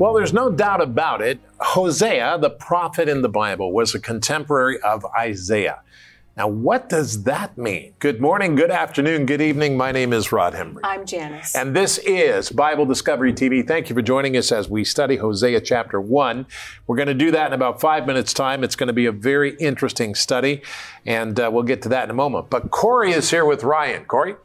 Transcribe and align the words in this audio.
Well, 0.00 0.14
there's 0.14 0.32
no 0.32 0.50
doubt 0.50 0.80
about 0.80 1.20
it. 1.20 1.40
Hosea, 1.58 2.38
the 2.40 2.48
prophet 2.48 3.06
in 3.06 3.20
the 3.20 3.28
Bible, 3.28 3.70
was 3.70 3.94
a 3.94 4.00
contemporary 4.00 4.80
of 4.80 5.04
Isaiah. 5.14 5.82
Now, 6.38 6.48
what 6.48 6.88
does 6.88 7.24
that 7.24 7.58
mean? 7.58 7.92
Good 7.98 8.18
morning, 8.18 8.54
good 8.54 8.70
afternoon, 8.70 9.26
good 9.26 9.42
evening. 9.42 9.76
My 9.76 9.92
name 9.92 10.14
is 10.14 10.32
Rod 10.32 10.54
Hembree. 10.54 10.80
I'm 10.84 11.04
Janice. 11.04 11.54
And 11.54 11.76
this 11.76 11.98
is 11.98 12.48
Bible 12.48 12.86
Discovery 12.86 13.34
TV. 13.34 13.68
Thank 13.68 13.90
you 13.90 13.94
for 13.94 14.00
joining 14.00 14.38
us 14.38 14.50
as 14.52 14.70
we 14.70 14.84
study 14.84 15.16
Hosea 15.18 15.60
chapter 15.60 16.00
1. 16.00 16.46
We're 16.86 16.96
going 16.96 17.08
to 17.08 17.12
do 17.12 17.30
that 17.32 17.48
in 17.48 17.52
about 17.52 17.78
five 17.78 18.06
minutes' 18.06 18.32
time. 18.32 18.64
It's 18.64 18.76
going 18.76 18.86
to 18.86 18.94
be 18.94 19.04
a 19.04 19.12
very 19.12 19.54
interesting 19.56 20.14
study, 20.14 20.62
and 21.04 21.38
uh, 21.38 21.50
we'll 21.52 21.62
get 21.62 21.82
to 21.82 21.90
that 21.90 22.04
in 22.04 22.10
a 22.10 22.14
moment. 22.14 22.48
But 22.48 22.70
Corey 22.70 23.12
is 23.12 23.30
here 23.30 23.44
with 23.44 23.64
Ryan. 23.64 24.06
Corey? 24.06 24.36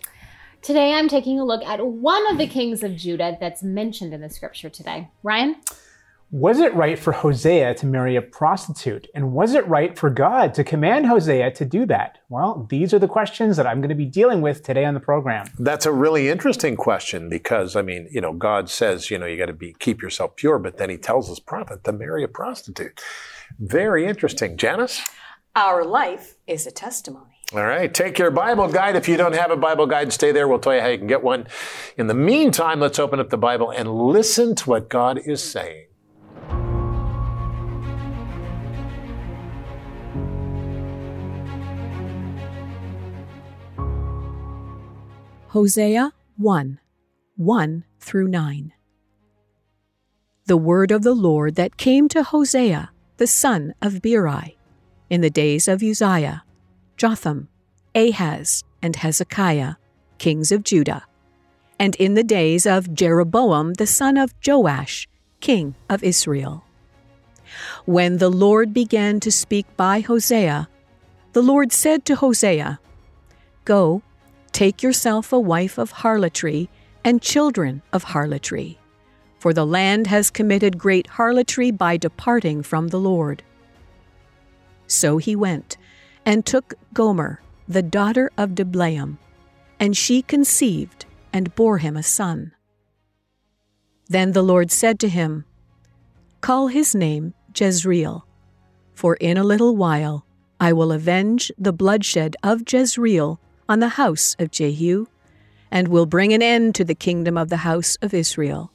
Today 0.65 0.95
I'm 0.95 1.07
taking 1.07 1.39
a 1.39 1.45
look 1.45 1.63
at 1.63 1.85
one 1.85 2.27
of 2.31 2.39
the 2.39 2.47
kings 2.47 2.81
of 2.81 2.95
Judah 2.95 3.37
that's 3.39 3.61
mentioned 3.61 4.15
in 4.15 4.21
the 4.21 4.31
scripture 4.31 4.67
today. 4.67 5.11
Ryan? 5.21 5.57
Was 6.31 6.59
it 6.59 6.73
right 6.73 6.97
for 6.97 7.11
Hosea 7.11 7.75
to 7.75 7.85
marry 7.85 8.15
a 8.15 8.21
prostitute? 8.23 9.07
And 9.13 9.31
was 9.31 9.53
it 9.53 9.67
right 9.67 9.95
for 9.95 10.09
God 10.09 10.55
to 10.55 10.63
command 10.63 11.05
Hosea 11.05 11.51
to 11.51 11.65
do 11.65 11.85
that? 11.85 12.17
Well, 12.29 12.65
these 12.67 12.95
are 12.95 12.99
the 12.99 13.07
questions 13.07 13.57
that 13.57 13.67
I'm 13.67 13.79
going 13.79 13.89
to 13.89 13.95
be 13.95 14.07
dealing 14.07 14.41
with 14.41 14.63
today 14.63 14.85
on 14.85 14.95
the 14.95 14.99
program. 14.99 15.45
That's 15.59 15.85
a 15.85 15.91
really 15.91 16.29
interesting 16.29 16.75
question 16.75 17.29
because 17.29 17.75
I 17.75 17.84
mean, 17.84 18.09
you 18.09 18.20
know, 18.20 18.34
God 18.34 18.67
says, 18.67 19.11
you 19.11 19.20
know, 19.20 19.27
you 19.27 19.37
got 19.37 19.45
to 19.45 19.53
be 19.53 19.75
keep 19.77 20.01
yourself 20.01 20.35
pure, 20.35 20.57
but 20.57 20.79
then 20.79 20.89
he 20.89 20.97
tells 20.97 21.29
his 21.29 21.39
prophet 21.39 21.84
to 21.84 21.91
marry 21.91 22.23
a 22.23 22.27
prostitute. 22.27 22.99
Very 23.59 24.07
interesting. 24.07 24.57
Janice? 24.57 24.99
Our 25.55 25.85
life 25.85 26.37
is 26.47 26.65
a 26.65 26.71
testimony. 26.71 27.34
All 27.54 27.63
right, 27.63 27.93
take 27.93 28.18
your 28.18 28.32
Bible 28.32 28.68
guide. 28.68 28.96
If 28.96 29.07
you 29.07 29.18
don't 29.18 29.35
have 29.35 29.51
a 29.51 29.55
Bible 29.55 29.85
guide, 29.85 30.12
stay 30.12 30.32
there. 30.32 30.48
We'll 30.48 30.57
tell 30.57 30.74
you 30.74 30.82
how 30.82 30.88
you 30.88 30.98
can 30.98 31.05
get 31.05 31.21
one. 31.21 31.46
In 31.96 32.07
the 32.07 32.15
meantime, 32.15 32.79
let's 32.79 32.98
open 32.98 33.20
up 33.20 33.29
the 33.29 33.37
Bible 33.37 33.70
and 33.70 33.93
listen 33.93 34.55
to 34.55 34.70
what 34.70 34.90
God 34.90 35.20
is 35.24 35.43
saying. 35.43 35.85
Hosea 45.49 46.13
1 46.37 46.80
1 47.37 47.84
through 47.99 48.27
9. 48.27 48.74
The 50.48 50.57
word 50.57 50.91
of 50.91 51.04
the 51.04 51.13
Lord 51.13 51.55
that 51.55 51.77
came 51.77 52.09
to 52.09 52.24
Hosea, 52.24 52.90
the 53.18 53.27
son 53.27 53.76
of 53.82 54.02
Beeri, 54.02 54.57
in 55.09 55.21
the 55.21 55.30
days 55.30 55.68
of 55.68 55.84
Uzziah, 55.84 56.43
Jotham, 56.98 57.49
Ahaz, 57.93 58.63
and 58.82 58.96
Hezekiah, 58.96 59.76
kings 60.18 60.51
of 60.51 60.63
Judah, 60.63 61.04
and 61.77 61.96
in 61.96 62.13
the 62.13 62.24
days 62.24 62.65
of 62.65 62.93
Jeroboam 62.93 63.74
the 63.74 63.87
son 63.87 64.18
of 64.18 64.34
Joash, 64.46 65.07
king 65.41 65.75
of 65.90 66.03
Israel. 66.03 66.63
When 67.85 68.18
the 68.18 68.29
Lord 68.29 68.74
began 68.74 69.19
to 69.19 69.31
speak 69.31 69.66
by 69.75 70.00
Hosea, 70.00 70.69
the 71.34 71.41
Lord 71.41 71.72
said 71.72 72.06
to 72.06 72.16
Hosea, 72.16 72.79
Go, 73.66 74.02
take 74.52 74.81
yourself 74.81 75.34
a 75.34 75.40
wife 75.40 75.78
of 75.78 75.91
harlotry 75.91 76.69
and 77.03 77.22
children 77.22 77.81
of 77.91 78.03
harlotry, 78.03 78.80
for 79.38 79.53
the 79.53 79.66
land 79.66 80.07
has 80.07 80.31
committed 80.31 80.78
great 80.78 81.07
harlotry 81.07 81.72
by 81.72 81.97
departing 81.97 82.63
from 82.63 82.88
the 82.88 83.00
Lord. 83.00 83.44
So 84.88 85.18
he 85.18 85.35
went 85.35 85.78
and 86.25 86.45
took 86.45 86.73
Gomer, 86.94 87.41
the 87.68 87.84
daughter 87.84 88.31
of 88.38 88.56
Diblaim, 88.56 89.18
and 89.79 89.95
she 89.95 90.22
conceived 90.22 91.06
and 91.31 91.53
bore 91.56 91.78
him 91.78 91.96
a 91.96 92.03
son. 92.03 92.52
Then 94.08 94.31
the 94.31 94.41
Lord 94.41 94.72
said 94.72 95.00
to 95.00 95.09
him, 95.09 95.46
Call 96.41 96.68
his 96.68 96.96
name 96.96 97.34
Jezreel, 97.56 98.25
for 98.94 99.16
in 99.16 99.38
a 99.38 99.44
little 99.44 99.75
while 99.75 100.25
I 100.59 100.74
will 100.74 100.91
avenge 100.91 101.52
the 101.58 101.74
bloodshed 101.74 102.36
of 102.44 102.63
Jezreel 102.72 103.40
on 103.68 103.80
the 103.80 103.90
house 103.90 104.36
of 104.40 104.52
Jehu, 104.52 105.07
and 105.72 105.88
will 105.88 106.06
bring 106.06 106.34
an 106.34 106.42
end 106.42 106.75
to 106.75 106.86
the 106.86 106.96
kingdom 106.96 107.38
of 107.38 107.50
the 107.50 107.57
house 107.57 107.97
of 108.02 108.13
Israel. 108.13 108.72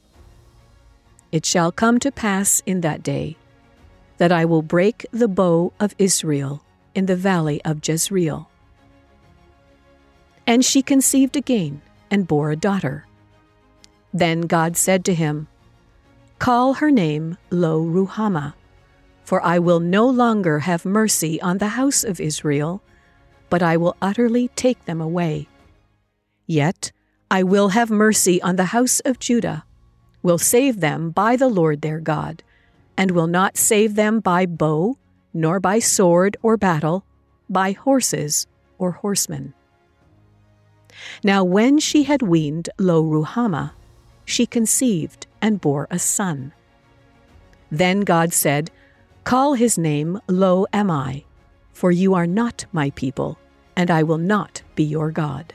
It 1.31 1.45
shall 1.45 1.71
come 1.71 1.97
to 1.99 2.11
pass 2.11 2.61
in 2.65 2.81
that 2.81 3.01
day 3.01 3.37
that 4.17 4.31
I 4.31 4.45
will 4.45 4.61
break 4.61 5.05
the 5.11 5.29
bow 5.29 5.73
of 5.79 5.95
Israel 5.97 6.63
in 6.93 7.05
the 7.05 7.15
valley 7.15 7.63
of 7.63 7.87
Jezreel. 7.87 8.49
And 10.45 10.65
she 10.65 10.81
conceived 10.81 11.35
again 11.35 11.81
and 12.09 12.27
bore 12.27 12.51
a 12.51 12.55
daughter. 12.55 13.05
Then 14.13 14.41
God 14.41 14.75
said 14.75 15.05
to 15.05 15.13
him, 15.13 15.47
Call 16.39 16.75
her 16.75 16.91
name 16.91 17.37
Lo 17.49 17.83
Ruhamah, 17.83 18.53
for 19.23 19.41
I 19.45 19.59
will 19.59 19.79
no 19.79 20.07
longer 20.07 20.59
have 20.59 20.85
mercy 20.85 21.39
on 21.41 21.59
the 21.59 21.69
house 21.79 22.03
of 22.03 22.19
Israel, 22.19 22.81
but 23.49 23.61
I 23.61 23.77
will 23.77 23.95
utterly 24.01 24.49
take 24.49 24.85
them 24.85 24.99
away. 24.99 25.47
Yet 26.47 26.91
I 27.29 27.43
will 27.43 27.69
have 27.69 27.89
mercy 27.89 28.41
on 28.41 28.57
the 28.57 28.73
house 28.75 28.99
of 29.01 29.19
Judah, 29.19 29.63
will 30.21 30.37
save 30.37 30.79
them 30.79 31.11
by 31.11 31.35
the 31.35 31.47
Lord 31.47 31.81
their 31.81 31.99
God, 31.99 32.43
and 32.97 33.11
will 33.11 33.27
not 33.27 33.55
save 33.55 33.95
them 33.95 34.19
by 34.19 34.45
bow, 34.45 34.97
nor 35.33 35.59
by 35.59 35.79
sword 35.79 36.37
or 36.41 36.57
battle, 36.57 37.05
by 37.49 37.71
horses 37.71 38.47
or 38.77 38.91
horsemen. 38.91 39.53
Now 41.23 41.43
when 41.43 41.79
she 41.79 42.03
had 42.03 42.21
weaned 42.21 42.69
Lo 42.77 43.03
Ruhamah, 43.03 43.71
she 44.25 44.45
conceived 44.45 45.27
and 45.41 45.61
bore 45.61 45.87
a 45.89 45.99
son. 45.99 46.53
Then 47.69 48.01
God 48.01 48.33
said, 48.33 48.71
Call 49.23 49.53
his 49.53 49.77
name 49.77 50.19
Lo 50.27 50.65
Ammi, 50.73 51.25
for 51.73 51.91
you 51.91 52.13
are 52.13 52.27
not 52.27 52.65
my 52.71 52.89
people, 52.91 53.37
and 53.75 53.89
I 53.89 54.03
will 54.03 54.17
not 54.17 54.61
be 54.75 54.83
your 54.83 55.11
God. 55.11 55.53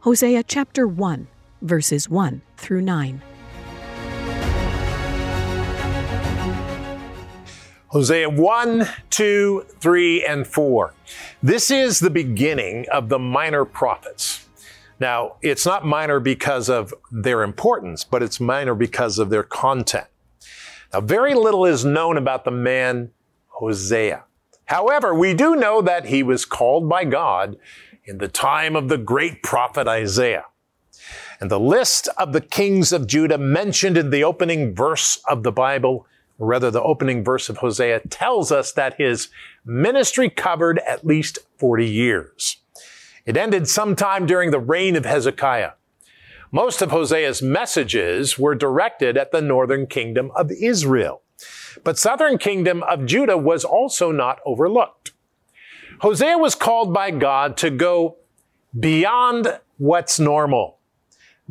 Hosea 0.00 0.44
chapter 0.44 0.86
1, 0.86 1.26
verses 1.62 2.08
1 2.08 2.42
through 2.56 2.82
9. 2.82 3.22
Hosea 7.90 8.30
1, 8.30 8.86
2, 9.10 9.66
3, 9.80 10.24
and 10.24 10.46
4. 10.46 10.94
This 11.42 11.72
is 11.72 11.98
the 11.98 12.08
beginning 12.08 12.86
of 12.92 13.08
the 13.08 13.18
minor 13.18 13.64
prophets. 13.64 14.46
Now, 15.00 15.34
it's 15.42 15.66
not 15.66 15.84
minor 15.84 16.20
because 16.20 16.70
of 16.70 16.94
their 17.10 17.42
importance, 17.42 18.04
but 18.04 18.22
it's 18.22 18.38
minor 18.38 18.76
because 18.76 19.18
of 19.18 19.28
their 19.28 19.42
content. 19.42 20.06
Now, 20.92 21.00
very 21.00 21.34
little 21.34 21.66
is 21.66 21.84
known 21.84 22.16
about 22.16 22.44
the 22.44 22.52
man 22.52 23.10
Hosea. 23.48 24.22
However, 24.66 25.12
we 25.12 25.34
do 25.34 25.56
know 25.56 25.82
that 25.82 26.04
he 26.04 26.22
was 26.22 26.44
called 26.44 26.88
by 26.88 27.04
God 27.04 27.56
in 28.04 28.18
the 28.18 28.28
time 28.28 28.76
of 28.76 28.88
the 28.88 28.98
great 28.98 29.42
prophet 29.42 29.88
Isaiah. 29.88 30.44
And 31.40 31.50
the 31.50 31.58
list 31.58 32.08
of 32.16 32.32
the 32.32 32.40
kings 32.40 32.92
of 32.92 33.08
Judah 33.08 33.38
mentioned 33.38 33.96
in 33.96 34.10
the 34.10 34.22
opening 34.22 34.76
verse 34.76 35.20
of 35.28 35.42
the 35.42 35.50
Bible 35.50 36.06
or 36.40 36.48
rather 36.48 36.70
the 36.70 36.82
opening 36.82 37.22
verse 37.22 37.48
of 37.48 37.58
Hosea, 37.58 38.00
tells 38.08 38.50
us 38.50 38.72
that 38.72 38.94
his 38.98 39.28
ministry 39.64 40.28
covered 40.28 40.80
at 40.80 41.06
least 41.06 41.38
40 41.58 41.86
years. 41.86 42.56
It 43.26 43.36
ended 43.36 43.68
sometime 43.68 44.26
during 44.26 44.50
the 44.50 44.58
reign 44.58 44.96
of 44.96 45.04
Hezekiah. 45.04 45.72
Most 46.50 46.82
of 46.82 46.90
Hosea's 46.90 47.42
messages 47.42 48.36
were 48.38 48.56
directed 48.56 49.16
at 49.16 49.30
the 49.30 49.42
northern 49.42 49.86
kingdom 49.86 50.32
of 50.34 50.50
Israel. 50.50 51.22
But 51.84 51.98
southern 51.98 52.38
kingdom 52.38 52.82
of 52.84 53.06
Judah 53.06 53.38
was 53.38 53.64
also 53.64 54.10
not 54.10 54.40
overlooked. 54.44 55.12
Hosea 56.00 56.38
was 56.38 56.54
called 56.54 56.92
by 56.92 57.10
God 57.10 57.56
to 57.58 57.70
go 57.70 58.16
beyond 58.78 59.60
what's 59.76 60.18
normal. 60.18 60.79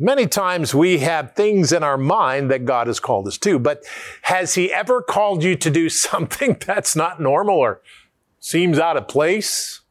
Many 0.02 0.26
times 0.26 0.74
we 0.74 1.00
have 1.00 1.34
things 1.34 1.74
in 1.74 1.82
our 1.82 1.98
mind 1.98 2.50
that 2.50 2.64
God 2.64 2.86
has 2.86 2.98
called 2.98 3.28
us 3.28 3.36
to, 3.36 3.58
but 3.58 3.84
has 4.22 4.54
He 4.54 4.72
ever 4.72 5.02
called 5.02 5.44
you 5.44 5.54
to 5.56 5.70
do 5.70 5.88
something 6.08 6.56
that's 6.64 6.96
not 6.96 7.20
normal 7.20 7.56
or 7.56 7.82
seems 8.38 8.78
out 8.78 8.96
of 8.96 9.08
place? 9.08 9.82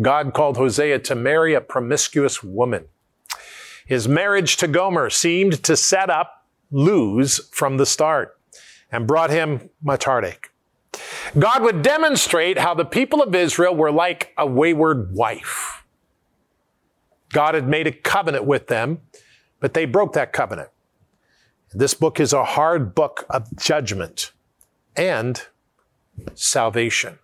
God 0.00 0.32
called 0.32 0.56
Hosea 0.58 1.00
to 1.00 1.16
marry 1.16 1.54
a 1.54 1.60
promiscuous 1.60 2.40
woman. 2.44 2.84
His 3.84 4.06
marriage 4.06 4.56
to 4.58 4.68
Gomer 4.68 5.10
seemed 5.10 5.64
to 5.64 5.76
set 5.76 6.08
up 6.08 6.46
lose 6.70 7.48
from 7.48 7.78
the 7.78 7.86
start 7.86 8.38
and 8.92 9.08
brought 9.08 9.30
him 9.30 9.70
much 9.82 10.04
heartache. 10.04 10.50
God 11.36 11.64
would 11.64 11.82
demonstrate 11.82 12.58
how 12.58 12.74
the 12.74 12.84
people 12.84 13.24
of 13.24 13.34
Israel 13.34 13.74
were 13.74 13.90
like 13.90 14.32
a 14.38 14.46
wayward 14.46 15.12
wife. 15.14 15.77
God 17.32 17.54
had 17.54 17.68
made 17.68 17.86
a 17.86 17.92
covenant 17.92 18.44
with 18.44 18.68
them, 18.68 19.00
but 19.60 19.74
they 19.74 19.84
broke 19.84 20.12
that 20.14 20.32
covenant. 20.32 20.70
This 21.72 21.94
book 21.94 22.18
is 22.18 22.32
a 22.32 22.44
hard 22.44 22.94
book 22.94 23.26
of 23.28 23.54
judgment 23.56 24.32
and 24.96 25.42
salvation. 26.34 27.18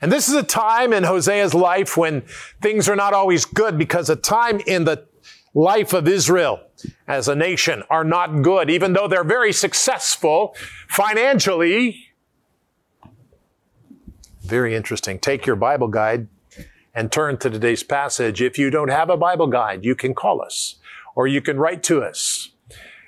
And 0.00 0.10
this 0.10 0.28
is 0.28 0.34
a 0.34 0.42
time 0.42 0.92
in 0.92 1.04
Hosea's 1.04 1.54
life 1.54 1.96
when 1.96 2.22
things 2.62 2.88
are 2.88 2.96
not 2.96 3.12
always 3.12 3.44
good 3.44 3.76
because 3.76 4.08
a 4.08 4.16
time 4.16 4.60
in 4.66 4.84
the 4.84 5.06
life 5.52 5.92
of 5.92 6.08
Israel 6.08 6.60
as 7.06 7.28
a 7.28 7.34
nation 7.34 7.82
are 7.90 8.04
not 8.04 8.42
good, 8.42 8.70
even 8.70 8.92
though 8.92 9.08
they're 9.08 9.24
very 9.24 9.52
successful 9.52 10.54
financially. 10.88 12.06
Very 14.42 14.74
interesting. 14.74 15.18
Take 15.18 15.44
your 15.44 15.56
Bible 15.56 15.88
guide 15.88 16.28
and 16.94 17.12
turn 17.12 17.36
to 17.38 17.50
today's 17.50 17.82
passage. 17.82 18.40
If 18.42 18.58
you 18.58 18.68
don't 18.70 18.90
have 18.90 19.08
a 19.10 19.16
Bible 19.16 19.46
guide, 19.46 19.82
you 19.84 19.94
can 19.94 20.12
call 20.14 20.42
us 20.42 20.74
or 21.14 21.26
you 21.26 21.40
can 21.40 21.56
write 21.58 21.82
to 21.84 22.02
us 22.02 22.50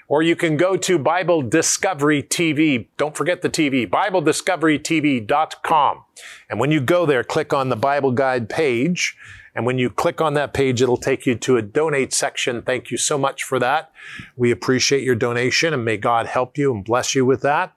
or 0.08 0.22
you 0.22 0.34
can 0.36 0.58
go 0.58 0.76
to 0.76 0.98
Bible 0.98 1.40
Discovery 1.42 2.22
TV. 2.22 2.86
Don't 2.96 3.16
forget 3.16 3.42
the 3.42 3.48
TV, 3.48 3.88
BibleDiscoveryTV.com. 3.88 6.04
And 6.50 6.60
when 6.60 6.70
you 6.70 6.80
go 6.80 7.06
there, 7.06 7.24
click 7.24 7.54
on 7.54 7.70
the 7.70 7.76
Bible 7.76 8.12
Guide 8.12 8.48
page. 8.48 9.16
And 9.54 9.66
when 9.66 9.78
you 9.78 9.90
click 9.90 10.20
on 10.20 10.34
that 10.34 10.54
page, 10.54 10.82
it'll 10.82 10.96
take 10.96 11.26
you 11.26 11.34
to 11.36 11.56
a 11.56 11.62
donate 11.62 12.12
section. 12.12 12.62
Thank 12.62 12.90
you 12.90 12.96
so 12.96 13.18
much 13.18 13.42
for 13.42 13.58
that. 13.58 13.92
We 14.36 14.50
appreciate 14.50 15.02
your 15.02 15.14
donation 15.14 15.74
and 15.74 15.84
may 15.84 15.96
God 15.96 16.26
help 16.26 16.58
you 16.58 16.74
and 16.74 16.84
bless 16.84 17.14
you 17.14 17.24
with 17.24 17.42
that. 17.42 17.72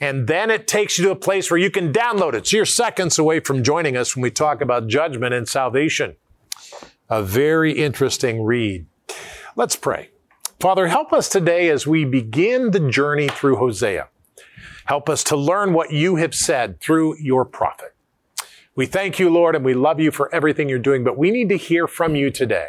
And 0.00 0.26
then 0.26 0.50
it 0.50 0.66
takes 0.66 0.98
you 0.98 1.04
to 1.04 1.10
a 1.10 1.16
place 1.16 1.50
where 1.50 1.58
you 1.58 1.70
can 1.70 1.92
download 1.92 2.34
it. 2.34 2.46
So 2.46 2.58
you're 2.58 2.66
seconds 2.66 3.18
away 3.18 3.40
from 3.40 3.62
joining 3.62 3.96
us 3.96 4.14
when 4.14 4.22
we 4.22 4.30
talk 4.30 4.60
about 4.60 4.88
judgment 4.88 5.34
and 5.34 5.48
salvation. 5.48 6.16
A 7.08 7.22
very 7.22 7.72
interesting 7.72 8.42
read. 8.42 8.86
Let's 9.54 9.76
pray. 9.76 10.10
Father, 10.60 10.88
help 10.88 11.12
us 11.12 11.28
today 11.28 11.68
as 11.68 11.86
we 11.86 12.04
begin 12.04 12.70
the 12.70 12.90
journey 12.90 13.28
through 13.28 13.56
Hosea. 13.56 14.08
Help 14.86 15.08
us 15.08 15.24
to 15.24 15.36
learn 15.36 15.72
what 15.72 15.92
you 15.92 16.16
have 16.16 16.34
said 16.34 16.80
through 16.80 17.16
your 17.18 17.44
prophet. 17.44 17.94
We 18.74 18.86
thank 18.86 19.18
you, 19.18 19.30
Lord, 19.30 19.56
and 19.56 19.64
we 19.64 19.74
love 19.74 20.00
you 20.00 20.10
for 20.10 20.34
everything 20.34 20.68
you're 20.68 20.78
doing, 20.78 21.02
but 21.02 21.16
we 21.16 21.30
need 21.30 21.48
to 21.48 21.56
hear 21.56 21.86
from 21.86 22.14
you 22.14 22.30
today. 22.30 22.68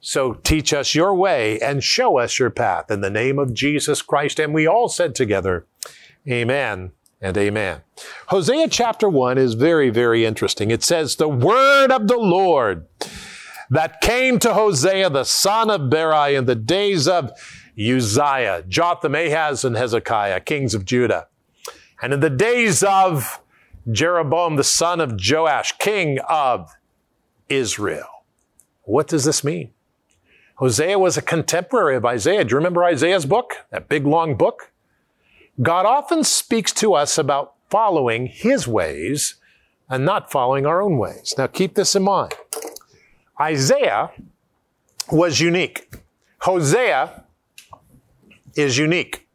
So 0.00 0.34
teach 0.34 0.72
us 0.72 0.94
your 0.94 1.14
way 1.14 1.58
and 1.60 1.82
show 1.82 2.18
us 2.18 2.38
your 2.38 2.50
path 2.50 2.90
in 2.90 3.00
the 3.00 3.10
name 3.10 3.38
of 3.38 3.54
Jesus 3.54 4.02
Christ. 4.02 4.38
And 4.38 4.52
we 4.52 4.66
all 4.66 4.88
said 4.88 5.14
together, 5.14 5.66
Amen 6.28 6.92
and 7.20 7.36
amen. 7.36 7.82
Hosea 8.28 8.68
chapter 8.68 9.08
1 9.08 9.36
is 9.36 9.54
very, 9.54 9.90
very 9.90 10.24
interesting. 10.24 10.70
It 10.70 10.82
says, 10.82 11.16
The 11.16 11.28
word 11.28 11.90
of 11.90 12.08
the 12.08 12.16
Lord 12.16 12.86
that 13.70 14.00
came 14.00 14.38
to 14.38 14.54
Hosea, 14.54 15.10
the 15.10 15.24
son 15.24 15.68
of 15.68 15.90
Beeri, 15.90 16.34
in 16.34 16.46
the 16.46 16.54
days 16.54 17.06
of 17.06 17.30
Uzziah, 17.78 18.64
Jotham, 18.68 19.14
Ahaz, 19.14 19.64
and 19.64 19.76
Hezekiah, 19.76 20.40
kings 20.40 20.74
of 20.74 20.84
Judah. 20.84 21.28
And 22.00 22.12
in 22.12 22.20
the 22.20 22.30
days 22.30 22.82
of 22.82 23.40
Jeroboam, 23.90 24.56
the 24.56 24.64
son 24.64 25.00
of 25.00 25.18
Joash, 25.20 25.72
king 25.78 26.18
of 26.28 26.70
Israel. 27.48 28.08
What 28.82 29.08
does 29.08 29.24
this 29.24 29.44
mean? 29.44 29.70
Hosea 30.56 30.98
was 30.98 31.16
a 31.16 31.22
contemporary 31.22 31.96
of 31.96 32.04
Isaiah. 32.04 32.44
Do 32.44 32.52
you 32.52 32.56
remember 32.56 32.84
Isaiah's 32.84 33.26
book? 33.26 33.66
That 33.70 33.88
big 33.88 34.06
long 34.06 34.36
book? 34.36 34.70
God 35.62 35.86
often 35.86 36.24
speaks 36.24 36.72
to 36.74 36.94
us 36.94 37.16
about 37.16 37.54
following 37.70 38.26
his 38.26 38.66
ways 38.66 39.36
and 39.88 40.04
not 40.04 40.30
following 40.30 40.66
our 40.66 40.82
own 40.82 40.98
ways. 40.98 41.34
Now 41.36 41.46
keep 41.46 41.74
this 41.74 41.94
in 41.94 42.02
mind. 42.02 42.34
Isaiah 43.40 44.10
was 45.10 45.40
unique. 45.40 45.88
Hosea 46.40 47.24
is 48.56 48.78
unique. 48.78 49.26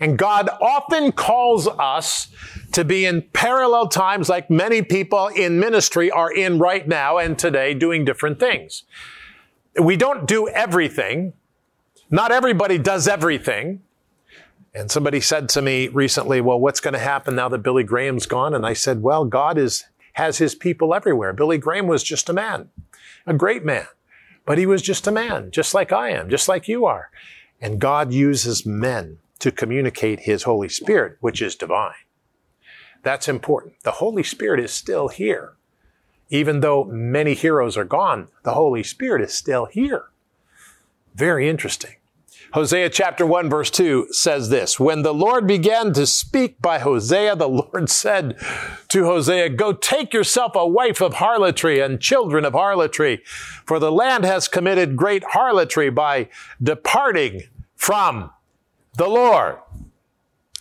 And 0.00 0.18
God 0.18 0.48
often 0.60 1.12
calls 1.12 1.66
us 1.66 2.28
to 2.72 2.84
be 2.84 3.06
in 3.06 3.22
parallel 3.32 3.88
times 3.88 4.28
like 4.28 4.50
many 4.50 4.82
people 4.82 5.28
in 5.28 5.58
ministry 5.58 6.10
are 6.10 6.30
in 6.30 6.58
right 6.58 6.86
now 6.86 7.18
and 7.18 7.38
today 7.38 7.74
doing 7.74 8.04
different 8.04 8.38
things. 8.38 8.84
We 9.80 9.96
don't 9.96 10.26
do 10.26 10.48
everything. 10.48 11.32
Not 12.10 12.30
everybody 12.30 12.78
does 12.78 13.08
everything. 13.08 13.82
And 14.74 14.90
somebody 14.90 15.20
said 15.20 15.48
to 15.50 15.62
me 15.62 15.88
recently, 15.88 16.40
well, 16.40 16.60
what's 16.60 16.80
going 16.80 16.94
to 16.94 17.00
happen 17.00 17.34
now 17.34 17.48
that 17.48 17.62
Billy 17.62 17.84
Graham's 17.84 18.26
gone? 18.26 18.54
And 18.54 18.66
I 18.66 18.74
said, 18.74 19.02
well, 19.02 19.24
God 19.24 19.58
is, 19.58 19.84
has 20.14 20.38
his 20.38 20.54
people 20.54 20.94
everywhere. 20.94 21.32
Billy 21.32 21.58
Graham 21.58 21.86
was 21.86 22.02
just 22.02 22.28
a 22.28 22.34
man, 22.34 22.68
a 23.26 23.34
great 23.34 23.64
man, 23.64 23.86
but 24.44 24.58
he 24.58 24.66
was 24.66 24.82
just 24.82 25.06
a 25.06 25.12
man, 25.12 25.50
just 25.50 25.74
like 25.74 25.92
I 25.92 26.10
am, 26.10 26.28
just 26.28 26.48
like 26.48 26.68
you 26.68 26.84
are. 26.84 27.10
And 27.60 27.80
God 27.80 28.12
uses 28.12 28.66
men 28.66 29.18
to 29.40 29.50
communicate 29.50 30.20
his 30.20 30.44
Holy 30.44 30.68
Spirit, 30.68 31.16
which 31.20 31.40
is 31.40 31.54
divine. 31.54 31.94
That's 33.02 33.28
important. 33.28 33.74
The 33.84 33.92
Holy 33.92 34.22
Spirit 34.22 34.60
is 34.60 34.72
still 34.72 35.08
here. 35.08 35.54
Even 36.30 36.60
though 36.60 36.84
many 36.84 37.34
heroes 37.34 37.76
are 37.76 37.84
gone, 37.84 38.28
the 38.42 38.54
Holy 38.54 38.82
Spirit 38.82 39.22
is 39.22 39.32
still 39.32 39.66
here. 39.66 40.06
Very 41.14 41.48
interesting. 41.48 41.96
Hosea 42.54 42.88
chapter 42.88 43.26
1 43.26 43.50
verse 43.50 43.70
2 43.70 44.08
says 44.10 44.48
this, 44.48 44.80
When 44.80 45.02
the 45.02 45.12
Lord 45.12 45.46
began 45.46 45.92
to 45.92 46.06
speak 46.06 46.62
by 46.62 46.78
Hosea, 46.78 47.36
the 47.36 47.48
Lord 47.48 47.90
said 47.90 48.38
to 48.88 49.04
Hosea, 49.04 49.50
Go 49.50 49.72
take 49.72 50.14
yourself 50.14 50.52
a 50.54 50.66
wife 50.66 51.02
of 51.02 51.14
harlotry 51.14 51.80
and 51.80 52.00
children 52.00 52.44
of 52.44 52.54
harlotry, 52.54 53.22
for 53.66 53.78
the 53.78 53.92
land 53.92 54.24
has 54.24 54.48
committed 54.48 54.96
great 54.96 55.24
harlotry 55.24 55.90
by 55.90 56.28
departing 56.62 57.42
from 57.76 58.30
the 58.96 59.08
Lord. 59.08 59.58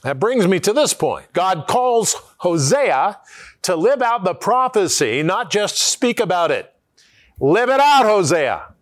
That 0.04 0.20
brings 0.20 0.46
me 0.46 0.60
to 0.60 0.74
this 0.74 0.94
point. 0.94 1.32
God 1.34 1.68
calls 1.68 2.16
Hosea 2.38 3.20
to 3.64 3.76
live 3.76 4.02
out 4.02 4.24
the 4.24 4.36
prophecy, 4.36 5.24
not 5.24 5.52
just 5.52 5.78
speak 5.78 6.20
about 6.20 6.52
it. 6.52 6.74
Live 7.40 7.70
it 7.70 7.80
out, 7.80 8.06
Hosea. 8.06 8.74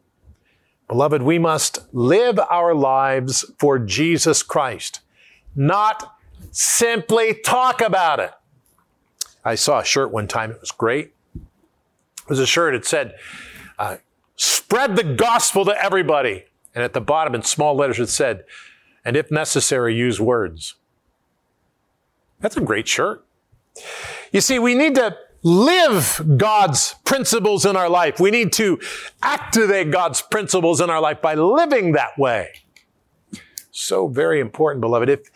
Beloved, 0.87 1.23
we 1.23 1.39
must 1.39 1.79
live 1.93 2.39
our 2.39 2.75
lives 2.75 3.45
for 3.57 3.79
Jesus 3.79 4.43
Christ, 4.43 4.99
not 5.55 6.17
simply 6.51 7.33
talk 7.33 7.81
about 7.81 8.19
it. 8.19 8.31
I 9.43 9.55
saw 9.55 9.79
a 9.79 9.85
shirt 9.85 10.11
one 10.11 10.27
time, 10.27 10.51
it 10.51 10.61
was 10.61 10.71
great. 10.71 11.13
It 11.35 12.29
was 12.29 12.39
a 12.39 12.47
shirt, 12.47 12.75
it 12.75 12.85
said, 12.85 13.15
uh, 13.77 13.97
spread 14.35 14.95
the 14.95 15.03
gospel 15.03 15.65
to 15.65 15.83
everybody. 15.83 16.45
And 16.73 16.83
at 16.83 16.93
the 16.93 17.01
bottom 17.01 17.33
in 17.33 17.43
small 17.43 17.75
letters, 17.75 17.99
it 17.99 18.07
said, 18.07 18.43
and 19.05 19.15
if 19.15 19.31
necessary, 19.31 19.95
use 19.95 20.19
words. 20.19 20.75
That's 22.39 22.57
a 22.57 22.61
great 22.61 22.87
shirt. 22.87 23.25
You 24.31 24.41
see, 24.41 24.59
we 24.59 24.75
need 24.75 24.95
to 24.95 25.15
live 25.45 26.19
God's 26.37 26.95
principles 27.05 27.67
in 27.67 27.75
our 27.75 27.87
life. 27.87 28.19
We 28.19 28.31
need 28.31 28.51
to 28.53 28.79
activate 29.21 29.91
God's 29.91 30.21
principles 30.23 30.81
in 30.81 30.89
our 30.89 30.99
life 30.99 31.21
by 31.21 31.35
living 31.35 31.91
that 31.91 32.17
way. 32.17 32.49
So 33.69 34.07
very 34.07 34.39
important, 34.39 34.81
beloved. 34.81 35.07
If, 35.07 35.29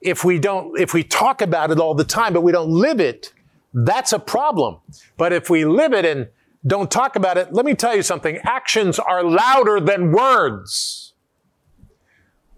if 0.00 0.24
we 0.24 0.38
don't, 0.38 0.80
if 0.80 0.94
we 0.94 1.04
talk 1.04 1.42
about 1.42 1.70
it 1.70 1.78
all 1.78 1.94
the 1.94 2.04
time, 2.04 2.32
but 2.32 2.40
we 2.40 2.52
don't 2.52 2.70
live 2.70 3.00
it, 3.00 3.34
that's 3.74 4.14
a 4.14 4.18
problem. 4.18 4.78
But 5.18 5.34
if 5.34 5.50
we 5.50 5.66
live 5.66 5.92
it 5.92 6.06
and 6.06 6.28
don't 6.66 6.90
talk 6.90 7.14
about 7.14 7.36
it, 7.36 7.52
let 7.52 7.66
me 7.66 7.74
tell 7.74 7.94
you 7.94 8.02
something. 8.02 8.38
Actions 8.44 8.98
are 8.98 9.22
louder 9.22 9.78
than 9.78 10.10
words. 10.10 11.12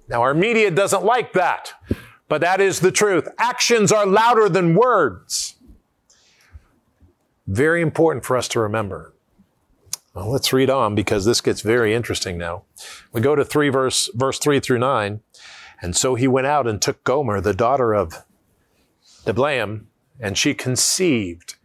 Now, 0.09 0.23
our 0.23 0.35
media 0.35 0.71
doesn't 0.71 1.05
like 1.05 1.33
that. 1.33 1.73
But 2.29 2.43
that 2.43 2.61
is 2.61 2.81
the 2.81 2.93
truth. 2.93 3.29
Actions 3.39 3.91
are 3.91 4.07
louder 4.07 4.49
than 4.49 4.75
words. 4.75 5.57
Very 7.47 7.83
important 7.83 8.25
for 8.25 8.37
us 8.37 8.49
to 8.49 8.61
remember. 8.61 9.15
Well, 10.15 10.31
let's 10.31 10.53
read 10.53 10.71
on 10.71 10.95
because 10.95 11.25
this 11.25 11.41
gets 11.41 11.63
very 11.63 11.95
interesting 11.95 12.37
now. 12.37 12.65
We 13.13 13.21
go 13.21 13.35
to 13.35 13.45
3 13.45 13.71
verse, 13.71 14.11
verse 14.15 14.39
3 14.39 14.61
through 14.61 14.79
9. 14.79 15.21
And 15.81 15.97
so 15.97 16.15
he 16.15 16.29
went 16.29 16.47
out 16.47 16.69
and 16.69 16.81
took 16.81 17.03
Gomer, 17.03 17.41
the 17.41 17.55
daughter 17.55 17.93
of 17.93 18.25
Diblaim, 19.25 19.87
and 20.21 20.39
she 20.39 20.55
conceived 20.55 21.57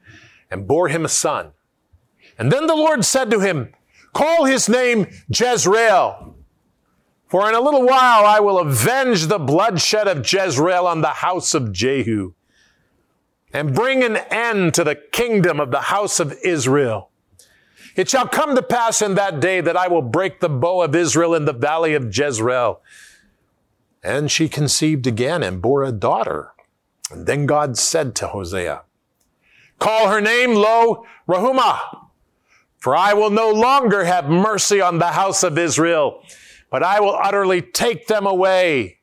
and 0.50 0.68
bore 0.68 0.88
him 0.88 1.06
a 1.06 1.10
son. 1.10 1.52
And 2.40 2.52
then 2.52 2.68
the 2.68 2.76
Lord 2.76 3.06
said 3.06 3.30
to 3.32 3.40
him, 3.40 3.74
Call 4.14 4.46
his 4.46 4.68
name 4.68 5.08
Jezreel, 5.30 6.36
for 7.28 7.48
in 7.48 7.56
a 7.56 7.62
little 7.62 7.84
while 7.84 8.26
I 8.26 8.40
will 8.40 8.58
avenge 8.58 9.28
the 9.28 9.38
bloodshed 9.38 10.08
of 10.08 10.32
Jezreel 10.32 10.88
on 10.88 11.02
the 11.02 11.08
house 11.08 11.54
of 11.54 11.72
Jehu 11.72 12.34
and 13.54 13.74
bring 13.74 14.04
an 14.04 14.18
end 14.18 14.74
to 14.74 14.84
the 14.84 14.96
kingdom 14.96 15.60
of 15.60 15.72
the 15.72 15.82
house 15.82 16.20
of 16.20 16.38
Israel. 16.44 17.10
It 17.96 18.10
shall 18.10 18.28
come 18.28 18.56
to 18.56 18.62
pass 18.62 19.02
in 19.02 19.16
that 19.16 19.40
day 19.40 19.62
that 19.62 19.78
I 19.78 19.88
will 19.88 20.02
break 20.02 20.40
the 20.40 20.50
bow 20.50 20.84
of 20.84 20.94
Israel 20.94 21.34
in 21.34 21.46
the 21.46 21.54
valley 21.54 21.94
of 21.94 22.16
Jezreel. 22.16 22.82
And 24.04 24.30
she 24.30 24.48
conceived 24.48 25.08
again 25.08 25.42
and 25.42 25.62
bore 25.62 25.84
a 25.84 25.92
daughter. 25.92 26.52
And 27.10 27.26
then 27.26 27.46
God 27.46 27.78
said 27.78 28.16
to 28.16 28.28
Hosea, 28.28 28.84
Call 29.80 30.10
her 30.10 30.22
name 30.22 30.54
Lo 30.54 31.06
Ruhamah, 31.28 32.08
for 32.78 32.96
I 32.96 33.14
will 33.14 33.30
no 33.30 33.52
longer 33.52 34.06
have 34.06 34.30
mercy 34.30 34.80
on 34.82 35.00
the 35.00 35.12
house 35.12 35.44
of 35.44 35.58
Israel 35.58 36.22
but 36.70 36.84
I 36.84 37.00
will 37.00 37.16
utterly 37.16 37.62
take 37.62 38.08
them 38.08 38.26
away. 38.26 39.00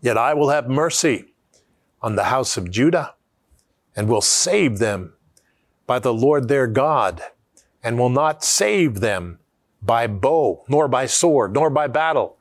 Yet 0.00 0.16
I 0.16 0.34
will 0.34 0.50
have 0.50 0.68
mercy 0.68 1.26
on 2.00 2.16
the 2.16 2.24
house 2.24 2.56
of 2.56 2.70
Judah 2.70 3.14
and 3.96 4.08
will 4.08 4.20
save 4.20 4.78
them 4.78 5.14
by 5.86 5.98
the 5.98 6.14
Lord 6.14 6.48
their 6.48 6.66
God 6.66 7.22
and 7.82 7.98
will 7.98 8.10
not 8.10 8.44
save 8.44 9.00
them 9.00 9.38
by 9.82 10.06
bow, 10.06 10.64
nor 10.68 10.88
by 10.88 11.06
sword, 11.06 11.54
nor 11.54 11.70
by 11.70 11.86
battle, 11.86 12.36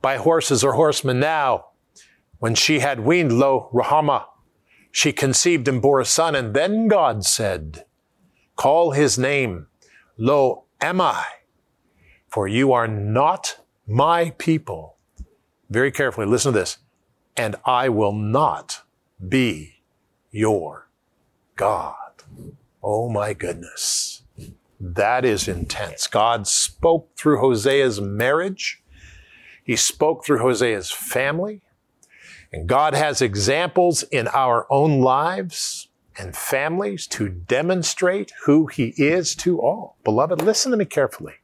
by 0.00 0.16
horses 0.16 0.64
or 0.64 0.74
horsemen. 0.74 1.20
Now, 1.20 1.66
when 2.38 2.54
she 2.54 2.78
had 2.78 3.00
weaned, 3.00 3.32
Lo 3.32 3.68
Ruhamah, 3.72 4.24
she 4.90 5.12
conceived 5.12 5.68
and 5.68 5.82
bore 5.82 6.00
a 6.00 6.04
son. 6.04 6.34
And 6.34 6.54
then 6.54 6.88
God 6.88 7.24
said, 7.24 7.84
Call 8.56 8.92
his 8.92 9.18
name, 9.18 9.66
Lo 10.16 10.64
Ammi, 10.80 11.22
for 12.28 12.48
you 12.48 12.72
are 12.72 12.88
not 12.88 13.58
my 13.86 14.30
people. 14.38 14.96
Very 15.68 15.92
carefully, 15.92 16.26
listen 16.26 16.52
to 16.52 16.58
this. 16.58 16.78
And 17.40 17.56
I 17.64 17.88
will 17.88 18.12
not 18.12 18.82
be 19.26 19.76
your 20.30 20.90
God. 21.56 22.12
Oh 22.82 23.08
my 23.08 23.32
goodness. 23.32 24.24
That 24.78 25.24
is 25.24 25.48
intense. 25.48 26.06
God 26.06 26.46
spoke 26.46 27.16
through 27.16 27.38
Hosea's 27.38 27.98
marriage. 27.98 28.82
He 29.64 29.74
spoke 29.74 30.22
through 30.22 30.40
Hosea's 30.40 30.90
family. 30.90 31.62
And 32.52 32.68
God 32.68 32.92
has 32.92 33.22
examples 33.22 34.02
in 34.02 34.28
our 34.28 34.66
own 34.68 35.00
lives 35.00 35.88
and 36.18 36.36
families 36.36 37.06
to 37.06 37.30
demonstrate 37.30 38.34
who 38.44 38.66
He 38.66 38.92
is 38.98 39.34
to 39.36 39.58
all. 39.62 39.96
Beloved, 40.04 40.42
listen 40.42 40.72
to 40.72 40.76
me 40.76 40.84
carefully. 40.84 41.36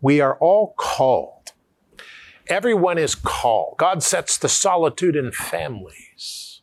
We 0.00 0.20
are 0.20 0.38
all 0.38 0.74
called. 0.76 1.50
Everyone 2.48 2.98
is 2.98 3.14
called. 3.14 3.76
God 3.78 4.02
sets 4.02 4.38
the 4.38 4.48
solitude 4.48 5.16
in 5.16 5.32
families. 5.32 6.60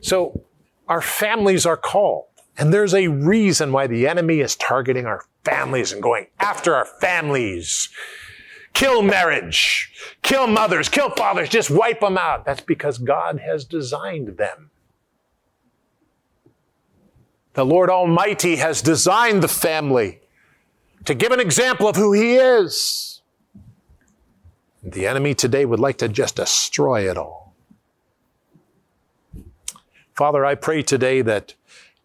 So 0.00 0.44
our 0.88 1.00
families 1.00 1.64
are 1.64 1.76
called. 1.76 2.26
And 2.58 2.72
there's 2.72 2.94
a 2.94 3.08
reason 3.08 3.72
why 3.72 3.86
the 3.86 4.06
enemy 4.06 4.40
is 4.40 4.56
targeting 4.56 5.06
our 5.06 5.24
families 5.44 5.92
and 5.92 6.02
going 6.02 6.26
after 6.38 6.74
our 6.74 6.84
families. 6.84 7.88
Kill 8.74 9.02
marriage, 9.02 9.92
kill 10.22 10.46
mothers, 10.46 10.88
kill 10.88 11.10
fathers, 11.10 11.48
just 11.48 11.70
wipe 11.70 12.00
them 12.00 12.16
out. 12.16 12.44
That's 12.44 12.62
because 12.62 12.98
God 12.98 13.40
has 13.40 13.64
designed 13.64 14.36
them. 14.38 14.70
The 17.54 17.66
Lord 17.66 17.90
Almighty 17.90 18.56
has 18.56 18.80
designed 18.80 19.42
the 19.42 19.48
family 19.48 20.20
to 21.04 21.14
give 21.14 21.32
an 21.32 21.40
example 21.40 21.86
of 21.86 21.96
who 21.96 22.12
He 22.12 22.36
is. 22.36 23.11
The 24.82 25.06
enemy 25.06 25.34
today 25.34 25.64
would 25.64 25.80
like 25.80 25.98
to 25.98 26.08
just 26.08 26.36
destroy 26.36 27.08
it 27.08 27.16
all. 27.16 27.54
Father, 30.14 30.44
I 30.44 30.54
pray 30.54 30.82
today 30.82 31.22
that 31.22 31.54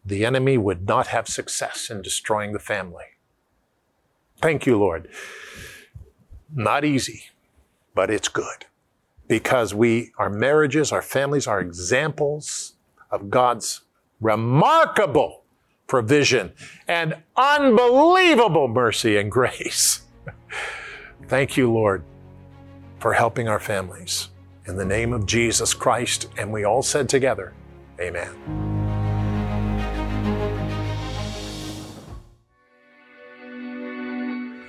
the 0.05 0.25
enemy 0.25 0.57
would 0.57 0.87
not 0.87 1.07
have 1.07 1.27
success 1.27 1.89
in 1.89 2.01
destroying 2.01 2.53
the 2.53 2.59
family. 2.59 3.03
Thank 4.41 4.65
you, 4.65 4.77
Lord. 4.77 5.09
Not 6.53 6.85
easy, 6.85 7.25
but 7.93 8.09
it's 8.09 8.29
good 8.29 8.65
because 9.27 9.73
we, 9.73 10.11
our 10.17 10.29
marriages, 10.29 10.91
our 10.91 11.01
families 11.01 11.47
are 11.47 11.59
examples 11.59 12.75
of 13.11 13.29
God's 13.29 13.81
remarkable 14.21 15.43
provision 15.87 16.53
and 16.87 17.17
unbelievable 17.35 18.67
mercy 18.67 19.17
and 19.17 19.31
grace. 19.31 20.01
Thank 21.27 21.57
you, 21.57 21.71
Lord, 21.71 22.03
for 22.99 23.13
helping 23.13 23.47
our 23.47 23.59
families. 23.59 24.29
In 24.65 24.75
the 24.75 24.85
name 24.85 25.13
of 25.13 25.25
Jesus 25.25 25.73
Christ, 25.73 26.27
and 26.37 26.51
we 26.51 26.63
all 26.63 26.83
said 26.83 27.07
together, 27.07 27.53
Amen. 27.99 28.67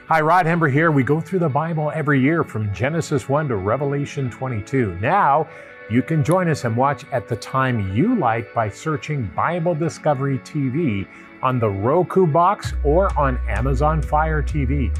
Hi, 0.09 0.23
Rod 0.23 0.47
Hembree 0.47 0.73
here. 0.73 0.91
We 0.91 1.03
go 1.03 1.21
through 1.21 1.41
the 1.41 1.51
Bible 1.51 1.93
every 1.95 2.19
year 2.19 2.43
from 2.43 2.73
Genesis 2.73 3.29
1 3.29 3.49
to 3.49 3.57
Revelation 3.57 4.31
22. 4.31 4.99
Now, 5.03 5.47
you 5.91 6.03
can 6.03 6.25
join 6.25 6.49
us 6.49 6.65
and 6.65 6.75
watch 6.75 7.05
at 7.13 7.29
the 7.29 7.37
time 7.37 7.95
you 7.95 8.15
like 8.15 8.55
by 8.55 8.71
searching 8.71 9.31
Bible 9.37 9.75
Discovery 9.75 10.39
TV 10.39 11.07
on 11.43 11.59
the 11.59 11.69
Roku 11.69 12.27
box 12.27 12.73
or 12.85 13.15
on 13.19 13.39
Amazon 13.49 14.01
Fire 14.01 14.43
TV. 14.43 14.97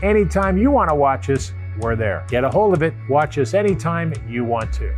Anytime 0.00 0.56
you 0.56 0.70
want 0.70 0.90
to 0.90 0.94
watch 0.94 1.28
us, 1.28 1.52
we're 1.78 1.96
there. 1.96 2.24
Get 2.28 2.44
a 2.44 2.50
hold 2.50 2.74
of 2.74 2.82
it. 2.82 2.94
Watch 3.08 3.38
us 3.38 3.54
anytime 3.54 4.12
you 4.28 4.44
want 4.44 4.72
to. 4.74 4.94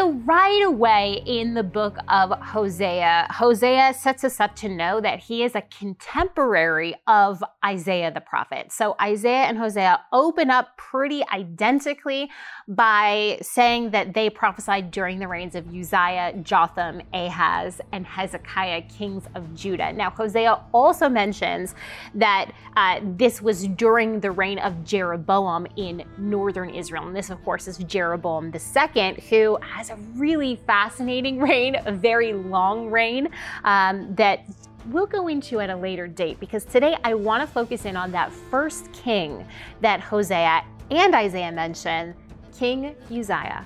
So, 0.00 0.12
right 0.12 0.62
away 0.64 1.22
in 1.26 1.52
the 1.52 1.62
book 1.62 1.98
of 2.08 2.30
Hosea, 2.30 3.26
Hosea 3.32 3.92
sets 3.92 4.24
us 4.24 4.40
up 4.40 4.56
to 4.56 4.68
know 4.70 4.98
that 4.98 5.18
he 5.18 5.42
is 5.42 5.54
a 5.54 5.60
contemporary 5.60 6.94
of 7.06 7.44
Isaiah 7.62 8.10
the 8.10 8.22
prophet. 8.22 8.72
So, 8.72 8.96
Isaiah 8.98 9.42
and 9.42 9.58
Hosea 9.58 10.00
open 10.10 10.48
up 10.48 10.78
pretty 10.78 11.22
identically 11.30 12.30
by 12.66 13.40
saying 13.42 13.90
that 13.90 14.14
they 14.14 14.30
prophesied 14.30 14.90
during 14.90 15.18
the 15.18 15.28
reigns 15.28 15.54
of 15.54 15.68
Uzziah, 15.68 16.32
Jotham, 16.42 17.02
Ahaz, 17.12 17.82
and 17.92 18.06
Hezekiah, 18.06 18.82
kings 18.82 19.24
of 19.34 19.54
Judah. 19.54 19.92
Now, 19.92 20.08
Hosea 20.08 20.64
also 20.72 21.10
mentions 21.10 21.74
that 22.14 22.52
uh, 22.74 23.00
this 23.02 23.42
was 23.42 23.66
during 23.66 24.20
the 24.20 24.30
reign 24.30 24.60
of 24.60 24.82
Jeroboam 24.82 25.66
in 25.76 26.04
northern 26.16 26.70
Israel. 26.70 27.06
And 27.06 27.14
this, 27.14 27.28
of 27.28 27.44
course, 27.44 27.68
is 27.68 27.76
Jeroboam 27.76 28.50
II, 28.50 29.18
who 29.28 29.58
has 29.60 29.89
a 29.90 29.96
really 30.14 30.56
fascinating 30.66 31.38
reign, 31.48 31.76
a 31.84 31.92
very 31.92 32.32
long 32.32 32.90
reign 32.90 33.28
um, 33.64 34.14
that 34.14 34.44
we'll 34.86 35.06
go 35.06 35.28
into 35.28 35.60
at 35.60 35.70
a 35.70 35.76
later 35.76 36.06
date 36.06 36.40
because 36.40 36.64
today 36.64 36.96
I 37.04 37.14
want 37.14 37.42
to 37.42 37.46
focus 37.46 37.84
in 37.84 37.96
on 37.96 38.12
that 38.12 38.32
first 38.32 38.90
king 38.92 39.46
that 39.80 40.00
Hosea 40.00 40.64
and 40.90 41.14
Isaiah 41.14 41.52
mention, 41.52 42.14
King 42.58 42.94
Uzziah. 43.10 43.64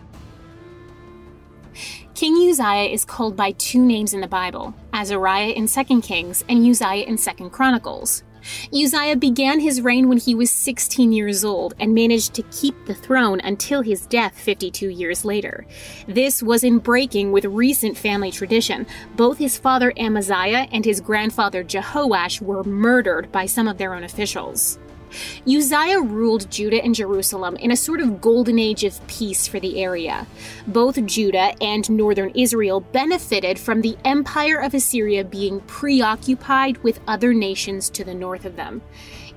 King 2.14 2.49
Uzziah 2.49 2.90
is 2.93 3.04
called 3.04 3.37
by 3.37 3.52
two 3.52 3.85
names 3.85 4.14
in 4.14 4.21
the 4.21 4.28
Bible, 4.28 4.75
Azariah 4.93 5.50
in 5.50 5.66
2 5.66 6.00
Kings 6.00 6.45
and 6.49 6.64
Uzziah 6.64 7.04
in 7.04 7.16
2 7.16 7.50
Chronicles. 7.50 8.23
Uzziah 8.73 9.17
began 9.17 9.61
his 9.61 9.81
reign 9.81 10.09
when 10.09 10.19
he 10.19 10.35
was 10.35 10.51
16 10.51 11.13
years 11.13 11.45
old 11.45 11.75
and 11.79 11.95
managed 11.95 12.35
to 12.35 12.43
keep 12.45 12.75
the 12.87 12.95
throne 12.95 13.41
until 13.41 13.83
his 13.83 14.07
death 14.07 14.39
52 14.39 14.89
years 14.89 15.25
later. 15.25 15.67
This 16.07 16.43
was 16.43 16.65
in 16.65 16.79
breaking 16.79 17.33
with 17.33 17.45
recent 17.45 17.97
family 17.97 18.31
tradition. 18.31 18.87
Both 19.17 19.39
his 19.39 19.59
father 19.59 19.93
Amaziah 19.97 20.69
and 20.73 20.85
his 20.85 21.01
grandfather 21.01 21.65
Jehoash 21.65 22.41
were 22.41 22.65
murdered 22.65 23.31
by 23.33 23.47
some 23.47 23.69
of 23.69 23.79
their 23.79 23.95
own 23.95 24.05
officials. 24.05 24.79
Uzziah 25.47 26.00
ruled 26.00 26.50
Judah 26.50 26.83
and 26.83 26.94
Jerusalem 26.94 27.56
in 27.56 27.71
a 27.71 27.76
sort 27.76 28.00
of 28.00 28.21
golden 28.21 28.59
age 28.59 28.85
of 28.85 29.04
peace 29.06 29.47
for 29.47 29.61
the 29.61 29.83
area. 29.83 30.26
Both 30.66 31.04
Judah 31.06 31.54
and 31.61 31.88
northern 31.90 32.30
Israel 32.30 32.80
benefited 32.80 33.59
from 33.59 33.80
the 33.80 33.97
empire 34.04 34.59
of 34.59 34.75
Assyria 34.75 35.25
being 35.25 35.61
preoccupied 35.61 36.78
with 36.78 37.00
other 37.06 37.35
nations 37.35 37.90
to 37.90 38.04
the 38.04 38.14
north 38.14 38.44
of 38.44 38.56
them. 38.56 38.83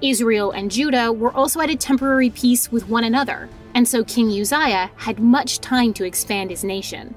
Israel 0.01 0.51
and 0.51 0.69
Judah 0.69 1.11
were 1.11 1.31
also 1.31 1.59
at 1.61 1.69
a 1.69 1.75
temporary 1.75 2.29
peace 2.29 2.71
with 2.71 2.87
one 2.87 3.03
another, 3.03 3.49
and 3.73 3.87
so 3.87 4.03
King 4.03 4.29
Uzziah 4.29 4.91
had 4.97 5.19
much 5.19 5.59
time 5.59 5.93
to 5.93 6.03
expand 6.03 6.51
his 6.51 6.63
nation. 6.63 7.15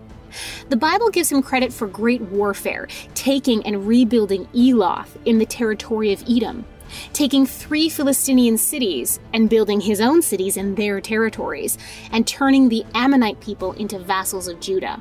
The 0.69 0.77
Bible 0.77 1.11
gives 1.11 1.31
him 1.31 1.43
credit 1.43 1.73
for 1.73 1.87
great 1.87 2.21
warfare, 2.21 2.89
taking 3.15 3.65
and 3.67 3.87
rebuilding 3.87 4.49
Eloth 4.55 5.17
in 5.25 5.39
the 5.39 5.47
territory 5.47 6.13
of 6.13 6.25
Edom, 6.29 6.65
taking 7.13 7.47
three 7.47 7.89
Philistinian 7.89 8.59
cities 8.59 9.21
and 9.33 9.51
building 9.51 9.81
his 9.81 10.01
own 10.01 10.23
cities 10.23 10.57
in 10.57 10.75
their 10.75 11.01
territories, 11.01 11.79
and 12.13 12.27
turning 12.27 12.69
the 12.69 12.85
Ammonite 12.95 13.41
people 13.41 13.73
into 13.73 13.99
vassals 13.99 14.49
of 14.49 14.61
Judah. 14.61 15.01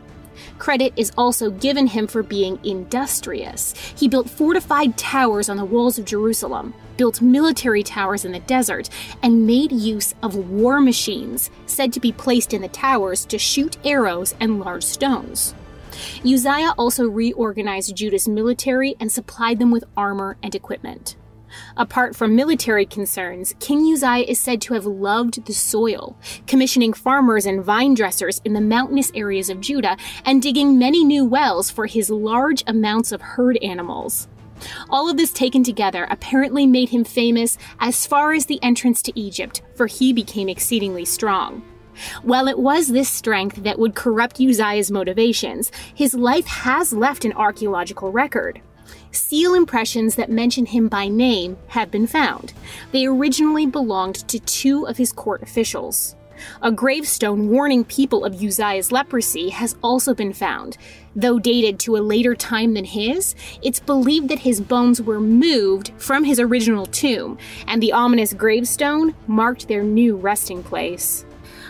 Credit 0.57 0.93
is 0.95 1.11
also 1.17 1.51
given 1.51 1.87
him 1.87 2.07
for 2.07 2.23
being 2.23 2.59
industrious. 2.63 3.73
He 3.97 4.07
built 4.07 4.29
fortified 4.29 4.97
towers 4.97 5.49
on 5.49 5.57
the 5.57 5.65
walls 5.65 5.97
of 5.97 6.05
Jerusalem, 6.05 6.73
built 6.97 7.21
military 7.21 7.83
towers 7.83 8.25
in 8.25 8.31
the 8.31 8.39
desert, 8.39 8.89
and 9.23 9.47
made 9.47 9.71
use 9.71 10.13
of 10.21 10.35
war 10.35 10.81
machines, 10.81 11.49
said 11.65 11.93
to 11.93 11.99
be 11.99 12.11
placed 12.11 12.53
in 12.53 12.61
the 12.61 12.67
towers 12.67 13.25
to 13.25 13.37
shoot 13.37 13.77
arrows 13.85 14.35
and 14.39 14.59
large 14.59 14.83
stones. 14.83 15.55
Uzziah 16.25 16.73
also 16.77 17.07
reorganized 17.07 17.95
Judah's 17.95 18.27
military 18.27 18.95
and 18.99 19.11
supplied 19.11 19.59
them 19.59 19.71
with 19.71 19.83
armor 19.97 20.37
and 20.43 20.53
equipment. 20.53 21.15
Apart 21.77 22.15
from 22.15 22.35
military 22.35 22.85
concerns, 22.85 23.53
King 23.59 23.79
Uzziah 23.93 24.25
is 24.25 24.39
said 24.39 24.61
to 24.61 24.73
have 24.73 24.85
loved 24.85 25.45
the 25.45 25.53
soil, 25.53 26.17
commissioning 26.47 26.93
farmers 26.93 27.45
and 27.45 27.63
vine 27.63 27.93
dressers 27.93 28.41
in 28.45 28.53
the 28.53 28.61
mountainous 28.61 29.11
areas 29.15 29.49
of 29.49 29.61
Judah 29.61 29.97
and 30.25 30.41
digging 30.41 30.77
many 30.77 31.03
new 31.03 31.25
wells 31.25 31.69
for 31.69 31.85
his 31.85 32.09
large 32.09 32.63
amounts 32.67 33.11
of 33.11 33.21
herd 33.21 33.57
animals. 33.57 34.27
All 34.89 35.09
of 35.09 35.17
this 35.17 35.31
taken 35.31 35.63
together 35.63 36.07
apparently 36.09 36.67
made 36.67 36.89
him 36.89 37.03
famous 37.03 37.57
as 37.79 38.05
far 38.05 38.33
as 38.33 38.45
the 38.45 38.61
entrance 38.61 39.01
to 39.03 39.19
Egypt, 39.19 39.61
for 39.75 39.87
he 39.87 40.13
became 40.13 40.49
exceedingly 40.49 41.05
strong. 41.05 41.63
While 42.23 42.47
it 42.47 42.57
was 42.57 42.87
this 42.87 43.09
strength 43.09 43.63
that 43.63 43.77
would 43.79 43.95
corrupt 43.95 44.39
Uzziah's 44.39 44.91
motivations, 44.91 45.71
his 45.93 46.13
life 46.13 46.47
has 46.47 46.93
left 46.93 47.25
an 47.25 47.33
archaeological 47.33 48.11
record. 48.11 48.61
Seal 49.11 49.53
impressions 49.53 50.15
that 50.15 50.29
mention 50.29 50.65
him 50.65 50.87
by 50.87 51.07
name 51.07 51.57
have 51.67 51.91
been 51.91 52.07
found. 52.07 52.53
They 52.91 53.05
originally 53.05 53.65
belonged 53.65 54.27
to 54.27 54.39
two 54.39 54.87
of 54.87 54.97
his 54.97 55.11
court 55.11 55.41
officials. 55.41 56.15
A 56.61 56.71
gravestone 56.71 57.49
warning 57.49 57.83
people 57.83 58.23
of 58.23 58.41
Uzziah's 58.41 58.91
leprosy 58.91 59.49
has 59.49 59.75
also 59.83 60.13
been 60.13 60.33
found. 60.33 60.77
Though 61.15 61.39
dated 61.39 61.79
to 61.81 61.97
a 61.97 61.99
later 61.99 62.35
time 62.35 62.73
than 62.73 62.85
his, 62.85 63.35
it's 63.61 63.79
believed 63.79 64.29
that 64.29 64.39
his 64.39 64.61
bones 64.61 65.01
were 65.01 65.19
moved 65.19 65.91
from 65.97 66.23
his 66.23 66.39
original 66.39 66.85
tomb, 66.85 67.37
and 67.67 67.81
the 67.81 67.91
ominous 67.91 68.33
gravestone 68.33 69.15
marked 69.27 69.67
their 69.67 69.83
new 69.83 70.15
resting 70.15 70.63
place. 70.63 71.25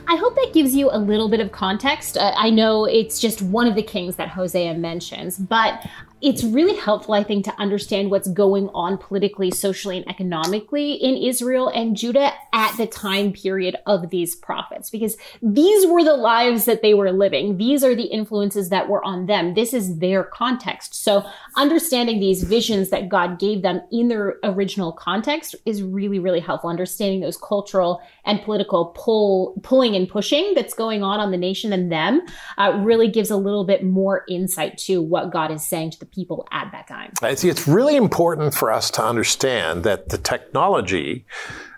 I 0.07 0.15
hope 0.15 0.35
that 0.35 0.53
gives 0.53 0.75
you 0.75 0.89
a 0.91 0.97
little 0.97 1.29
bit 1.29 1.39
of 1.39 1.51
context. 1.51 2.17
Uh, 2.17 2.33
I 2.35 2.49
know 2.49 2.85
it's 2.85 3.19
just 3.19 3.43
one 3.43 3.67
of 3.67 3.75
the 3.75 3.83
kings 3.83 4.15
that 4.15 4.29
Hosea 4.29 4.73
mentions, 4.73 5.37
but 5.37 5.85
it's 6.21 6.43
really 6.43 6.75
helpful, 6.75 7.13
I 7.13 7.23
think, 7.23 7.45
to 7.45 7.55
understand 7.57 8.11
what's 8.11 8.27
going 8.27 8.69
on 8.73 8.97
politically, 8.97 9.51
socially, 9.51 9.97
and 9.97 10.09
economically 10.09 10.93
in 10.93 11.15
Israel 11.15 11.69
and 11.69 11.95
Judah 11.95 12.31
at 12.53 12.75
the 12.77 12.87
time 12.87 13.31
period 13.31 13.77
of 13.85 14.09
these 14.09 14.35
prophets, 14.35 14.89
because 14.89 15.17
these 15.41 15.87
were 15.87 16.03
the 16.03 16.15
lives 16.15 16.65
that 16.65 16.81
they 16.81 16.93
were 16.93 17.11
living. 17.11 17.57
These 17.57 17.83
are 17.83 17.95
the 17.95 18.03
influences 18.03 18.69
that 18.69 18.89
were 18.89 19.03
on 19.05 19.27
them. 19.27 19.53
This 19.53 19.73
is 19.73 19.99
their 19.99 20.23
context. 20.23 20.95
So 20.95 21.25
understanding 21.55 22.19
these 22.19 22.43
visions 22.43 22.89
that 22.89 23.07
God 23.07 23.39
gave 23.39 23.61
them 23.61 23.81
in 23.91 24.09
their 24.09 24.39
original 24.43 24.91
context 24.91 25.55
is 25.65 25.81
really, 25.81 26.19
really 26.19 26.41
helpful. 26.41 26.69
Understanding 26.69 27.21
those 27.21 27.37
cultural 27.37 28.01
and 28.25 28.41
political 28.41 28.87
pull, 28.95 29.59
pulling 29.63 29.95
and 29.95 30.07
pushing 30.07 30.53
that's 30.53 30.73
going 30.73 31.03
on 31.03 31.19
on 31.19 31.31
the 31.31 31.37
nation 31.37 31.71
and 31.71 31.91
them 31.91 32.21
uh, 32.57 32.79
really 32.83 33.07
gives 33.07 33.29
a 33.29 33.37
little 33.37 33.63
bit 33.63 33.83
more 33.83 34.25
insight 34.29 34.77
to 34.77 35.01
what 35.01 35.31
God 35.31 35.51
is 35.51 35.67
saying 35.67 35.91
to 35.91 35.99
the 35.99 36.08
people 36.11 36.47
at 36.51 36.71
that 36.71 36.87
time. 36.87 37.13
I 37.21 37.35
see 37.35 37.49
it's 37.49 37.67
really 37.67 37.95
important 37.95 38.53
for 38.53 38.71
us 38.71 38.91
to 38.91 39.03
understand 39.03 39.83
that 39.83 40.09
the 40.09 40.17
technology, 40.17 41.25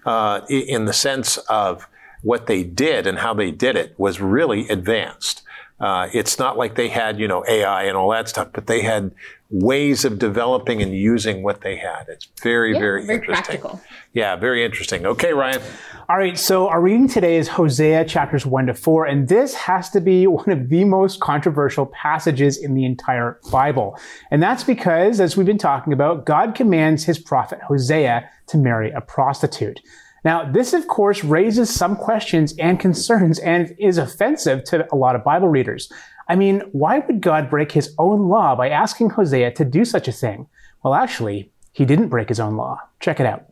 uh, 0.05 0.41
in 0.50 0.85
the 0.85 0.93
sense 0.93 1.38
of 1.38 1.88
what 2.21 2.47
they 2.47 2.63
did 2.63 3.07
and 3.07 3.19
how 3.19 3.33
they 3.33 3.51
did 3.51 3.75
it, 3.75 3.93
was 3.97 4.21
really 4.21 4.67
advanced. 4.69 5.43
Uh, 5.79 6.09
it's 6.13 6.38
not 6.38 6.57
like 6.57 6.75
they 6.75 6.89
had, 6.89 7.19
you 7.19 7.27
know, 7.27 7.43
AI 7.47 7.83
and 7.83 7.97
all 7.97 8.11
that 8.11 8.29
stuff, 8.29 8.50
but 8.53 8.67
they 8.67 8.81
had 8.81 9.11
ways 9.51 10.05
of 10.05 10.17
developing 10.17 10.81
and 10.81 10.96
using 10.96 11.43
what 11.43 11.62
they 11.62 11.75
had. 11.75 12.05
It's 12.08 12.27
very, 12.41 12.74
Yeah, 12.74 12.79
very, 12.79 13.05
very 13.05 13.15
interesting. 13.20 13.60
practical. 13.60 13.81
Yeah, 14.13 14.36
very 14.38 14.63
interesting. 14.63 15.05
Okay, 15.05 15.34
Ryan. 15.34 15.62
All 16.10 16.17
right, 16.17 16.38
so 16.38 16.67
our 16.70 16.81
reading 16.81 17.08
today 17.08 17.38
is 17.38 17.50
Hosea 17.50 18.05
chapters 18.05 18.46
1 18.46 18.67
to 18.67 18.74
4, 18.74 19.05
and 19.05 19.27
this 19.27 19.53
has 19.53 19.89
to 19.91 20.00
be 20.01 20.25
one 20.27 20.50
of 20.50 20.70
the 20.70 20.86
most 20.86 21.20
controversial 21.20 21.86
passages 21.86 22.58
in 22.58 22.74
the 22.75 22.86
entire 22.86 23.39
Bible. 23.51 23.98
And 24.31 24.41
that's 24.41 24.63
because, 24.63 25.20
as 25.20 25.36
we've 25.36 25.46
been 25.46 25.58
talking 25.58 25.91
about, 25.91 26.25
God 26.25 26.55
commands 26.55 27.03
his 27.03 27.20
prophet 27.20 27.60
Hosea 27.67 28.29
to 28.48 28.58
marry 28.58 28.91
a 28.91 29.01
prostitute. 29.01 29.81
Now, 30.24 30.50
this 30.50 30.74
of 30.74 30.88
course 30.88 31.24
raises 31.24 31.74
some 31.74 31.96
questions 31.96 32.53
and 32.60 32.79
concerns 32.79 33.39
and 33.39 33.75
is 33.79 33.98
offensive 33.98 34.63
to 34.65 34.88
a 34.93 34.96
lot 34.96 35.15
of 35.15 35.24
Bible 35.24 35.48
readers. 35.50 35.91
I 36.31 36.35
mean, 36.35 36.61
why 36.71 37.00
would 37.00 37.19
God 37.19 37.50
break 37.50 37.73
his 37.73 37.93
own 37.97 38.29
law 38.29 38.55
by 38.55 38.69
asking 38.69 39.09
Hosea 39.09 39.51
to 39.51 39.65
do 39.65 39.83
such 39.83 40.07
a 40.07 40.13
thing? 40.13 40.47
Well, 40.81 40.93
actually, 40.93 41.51
he 41.73 41.83
didn't 41.83 42.07
break 42.07 42.29
his 42.29 42.39
own 42.39 42.55
law. 42.55 42.79
Check 43.01 43.19
it 43.19 43.25
out. 43.25 43.47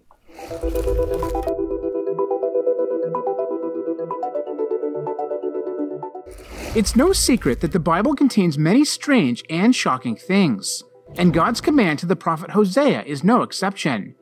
It's 6.74 6.96
no 6.96 7.11
secret 7.11 7.59
that 7.59 7.74
the 7.74 7.81
Bible 7.81 8.15
contains 8.15 8.57
many 8.57 8.85
strange 8.85 9.44
and 9.50 9.75
shocking 9.75 10.15
things, 10.15 10.81
and 11.18 11.33
God's 11.33 11.59
command 11.59 12.00
to 12.00 12.05
the 12.05 12.15
prophet 12.15 12.51
Hosea 12.51 13.03
is 13.03 13.25
no 13.25 13.42
exception. 13.42 14.15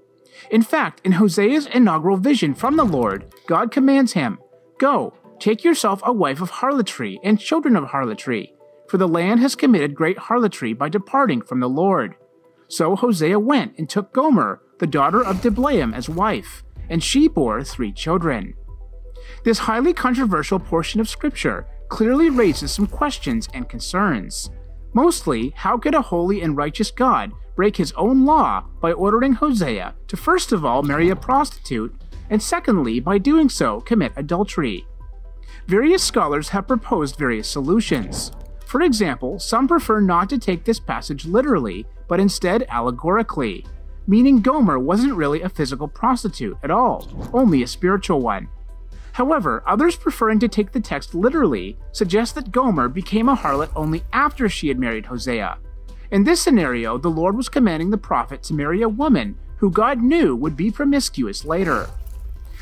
In 0.49 0.63
fact, 0.63 0.99
in 1.03 1.11
Hosea's 1.11 1.67
inaugural 1.67 2.17
vision 2.17 2.55
from 2.55 2.75
the 2.75 2.85
Lord, 2.85 3.31
God 3.45 3.69
commands 3.69 4.13
him 4.13 4.39
Go, 4.79 5.13
take 5.39 5.63
yourself 5.63 6.01
a 6.03 6.13
wife 6.13 6.41
of 6.41 6.49
harlotry 6.49 7.19
and 7.23 7.39
children 7.39 7.75
of 7.75 7.85
harlotry, 7.85 8.53
for 8.87 8.97
the 8.97 9.07
land 9.07 9.39
has 9.39 9.55
committed 9.55 9.95
great 9.95 10.17
harlotry 10.17 10.73
by 10.73 10.89
departing 10.89 11.41
from 11.41 11.59
the 11.59 11.69
Lord. 11.69 12.15
So 12.67 12.95
Hosea 12.95 13.39
went 13.39 13.77
and 13.77 13.89
took 13.89 14.13
Gomer, 14.13 14.61
the 14.79 14.87
daughter 14.87 15.23
of 15.23 15.41
Diblaim, 15.41 15.93
as 15.93 16.09
wife, 16.09 16.63
and 16.89 17.03
she 17.03 17.27
bore 17.27 17.63
three 17.63 17.91
children. 17.91 18.53
This 19.43 19.59
highly 19.59 19.93
controversial 19.93 20.59
portion 20.59 20.99
of 20.99 21.09
Scripture 21.09 21.67
clearly 21.89 22.29
raises 22.29 22.71
some 22.71 22.87
questions 22.87 23.47
and 23.53 23.69
concerns. 23.69 24.49
Mostly, 24.93 25.53
how 25.55 25.77
could 25.77 25.95
a 25.95 26.01
holy 26.01 26.41
and 26.41 26.57
righteous 26.57 26.91
God 26.91 27.31
break 27.55 27.77
his 27.77 27.91
own 27.93 28.25
law 28.25 28.65
by 28.81 28.91
ordering 28.91 29.33
Hosea 29.33 29.95
to 30.07 30.17
first 30.17 30.51
of 30.51 30.63
all 30.65 30.83
marry 30.83 31.09
a 31.09 31.15
prostitute, 31.15 31.95
and 32.29 32.41
secondly, 32.41 32.99
by 32.99 33.17
doing 33.17 33.49
so, 33.49 33.81
commit 33.81 34.11
adultery? 34.15 34.85
Various 35.67 36.01
scholars 36.01 36.47
have 36.49 36.65
proposed 36.65 37.17
various 37.17 37.49
solutions. 37.49 38.31
For 38.65 38.81
example, 38.83 39.37
some 39.37 39.67
prefer 39.67 39.99
not 39.99 40.29
to 40.29 40.37
take 40.37 40.63
this 40.63 40.79
passage 40.79 41.25
literally, 41.25 41.85
but 42.07 42.21
instead 42.21 42.65
allegorically, 42.69 43.65
meaning 44.07 44.39
Gomer 44.39 44.79
wasn't 44.79 45.15
really 45.15 45.41
a 45.41 45.49
physical 45.49 45.89
prostitute 45.89 46.57
at 46.63 46.71
all, 46.71 47.29
only 47.33 47.63
a 47.63 47.67
spiritual 47.67 48.21
one. 48.21 48.47
However, 49.11 49.61
others 49.67 49.97
preferring 49.97 50.39
to 50.39 50.47
take 50.47 50.71
the 50.71 50.79
text 50.79 51.13
literally 51.13 51.77
suggest 51.91 52.35
that 52.35 52.53
Gomer 52.53 52.87
became 52.87 53.27
a 53.27 53.35
harlot 53.35 53.71
only 53.75 54.03
after 54.13 54.47
she 54.47 54.69
had 54.69 54.79
married 54.79 55.07
Hosea. 55.07 55.57
In 56.11 56.23
this 56.23 56.39
scenario, 56.39 56.97
the 56.97 57.09
Lord 57.09 57.35
was 57.35 57.49
commanding 57.49 57.89
the 57.89 57.97
prophet 57.97 58.41
to 58.43 58.53
marry 58.53 58.83
a 58.83 58.89
woman 58.89 59.37
who 59.57 59.69
God 59.69 60.01
knew 60.01 60.33
would 60.33 60.55
be 60.55 60.71
promiscuous 60.71 61.43
later. 61.43 61.89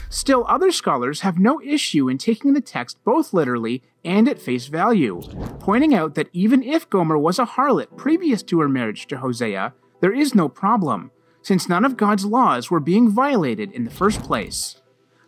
Still, 0.09 0.45
other 0.47 0.71
scholars 0.71 1.21
have 1.21 1.39
no 1.39 1.61
issue 1.61 2.09
in 2.09 2.17
taking 2.17 2.53
the 2.53 2.61
text 2.61 3.03
both 3.03 3.33
literally 3.33 3.83
and 4.03 4.27
at 4.27 4.39
face 4.39 4.67
value, 4.67 5.21
pointing 5.59 5.93
out 5.93 6.15
that 6.15 6.29
even 6.31 6.63
if 6.63 6.89
Gomer 6.89 7.17
was 7.17 7.39
a 7.39 7.45
harlot 7.45 7.97
previous 7.97 8.43
to 8.43 8.59
her 8.59 8.69
marriage 8.69 9.07
to 9.07 9.17
Hosea, 9.17 9.73
there 10.01 10.13
is 10.13 10.35
no 10.35 10.47
problem, 10.47 11.11
since 11.41 11.69
none 11.69 11.85
of 11.85 11.97
God's 11.97 12.25
laws 12.25 12.69
were 12.69 12.79
being 12.79 13.09
violated 13.09 13.71
in 13.71 13.83
the 13.83 13.91
first 13.91 14.21
place. 14.23 14.81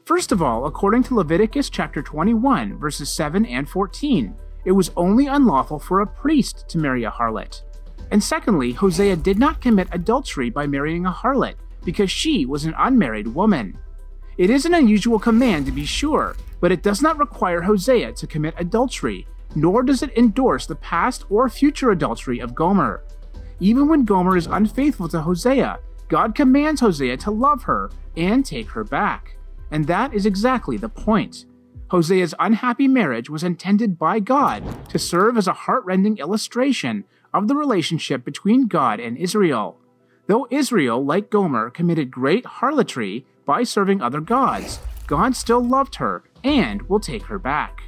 First 0.05 0.31
of 0.31 0.41
all, 0.41 0.65
according 0.65 1.03
to 1.03 1.15
Leviticus 1.15 1.69
chapter 1.69 2.01
21, 2.01 2.77
verses 2.77 3.13
7 3.13 3.45
and 3.45 3.67
14, 3.67 4.33
it 4.65 4.71
was 4.71 4.91
only 4.95 5.27
unlawful 5.27 5.79
for 5.79 5.99
a 5.99 6.07
priest 6.07 6.65
to 6.69 6.77
marry 6.77 7.03
a 7.03 7.11
harlot. 7.11 7.61
And 8.11 8.23
secondly, 8.23 8.71
Hosea 8.71 9.17
did 9.17 9.37
not 9.37 9.61
commit 9.61 9.89
adultery 9.91 10.49
by 10.49 10.65
marrying 10.65 11.05
a 11.05 11.11
harlot, 11.11 11.55
because 11.83 12.11
she 12.11 12.45
was 12.45 12.65
an 12.65 12.75
unmarried 12.77 13.27
woman. 13.27 13.77
It 14.38 14.52
is 14.52 14.65
an 14.65 14.76
unusual 14.76 15.17
command 15.17 15.65
to 15.65 15.71
be 15.71 15.86
sure, 15.86 16.36
but 16.60 16.71
it 16.71 16.84
does 16.84 17.02
not 17.02 17.17
require 17.17 17.62
Hosea 17.62 18.13
to 18.13 18.28
commit 18.28 18.54
adultery, 18.58 19.28
nor 19.56 19.82
does 19.82 20.04
it 20.04 20.15
endorse 20.15 20.67
the 20.67 20.76
past 20.76 21.26
or 21.32 21.50
future 21.50 21.89
adultery 21.89 22.38
of 22.38 22.54
Gomer. 22.54 23.04
Even 23.60 23.88
when 23.88 24.06
Gomer 24.06 24.38
is 24.38 24.45
unfaithful 24.45 25.08
to 25.10 25.21
Hosea, 25.21 25.80
God 26.08 26.36
commands 26.36 26.82
Hosea 26.82 27.17
to 27.17 27.32
love 27.32 27.63
her 27.63 27.89
and 28.15 28.45
take 28.45 28.69
her 28.69 28.84
back. 28.84 29.38
And 29.71 29.88
that 29.88 30.13
is 30.13 30.28
exactly 30.28 30.78
the 30.78 30.88
point. 30.88 31.45
Hosea's 31.89 32.36
unhappy 32.39 32.88
marriage 32.88 33.32
was 33.32 33.43
intended 33.43 33.97
by 33.97 34.19
God 34.19 34.63
to 34.89 35.00
serve 35.00 35.38
as 35.38 35.47
a 35.47 35.54
heartrending 35.54 36.19
illustration 36.19 37.06
of 37.34 37.47
the 37.47 37.56
relationship 37.56 38.23
between 38.23 38.67
God 38.67 39.00
and 39.00 39.17
Israel. 39.17 39.80
Though 40.28 40.47
Israel, 40.52 41.04
like 41.04 41.32
Gomer, 41.32 41.71
committed 41.71 42.12
great 42.12 42.45
harlotry 42.45 43.26
by 43.47 43.63
serving 43.63 44.01
other 44.01 44.21
gods, 44.21 44.79
God 45.07 45.36
still 45.36 45.63
loved 45.63 45.95
her 45.95 46.23
and 46.43 46.81
will 46.83 46.99
take 46.99 47.23
her 47.23 47.39
back. 47.39 47.81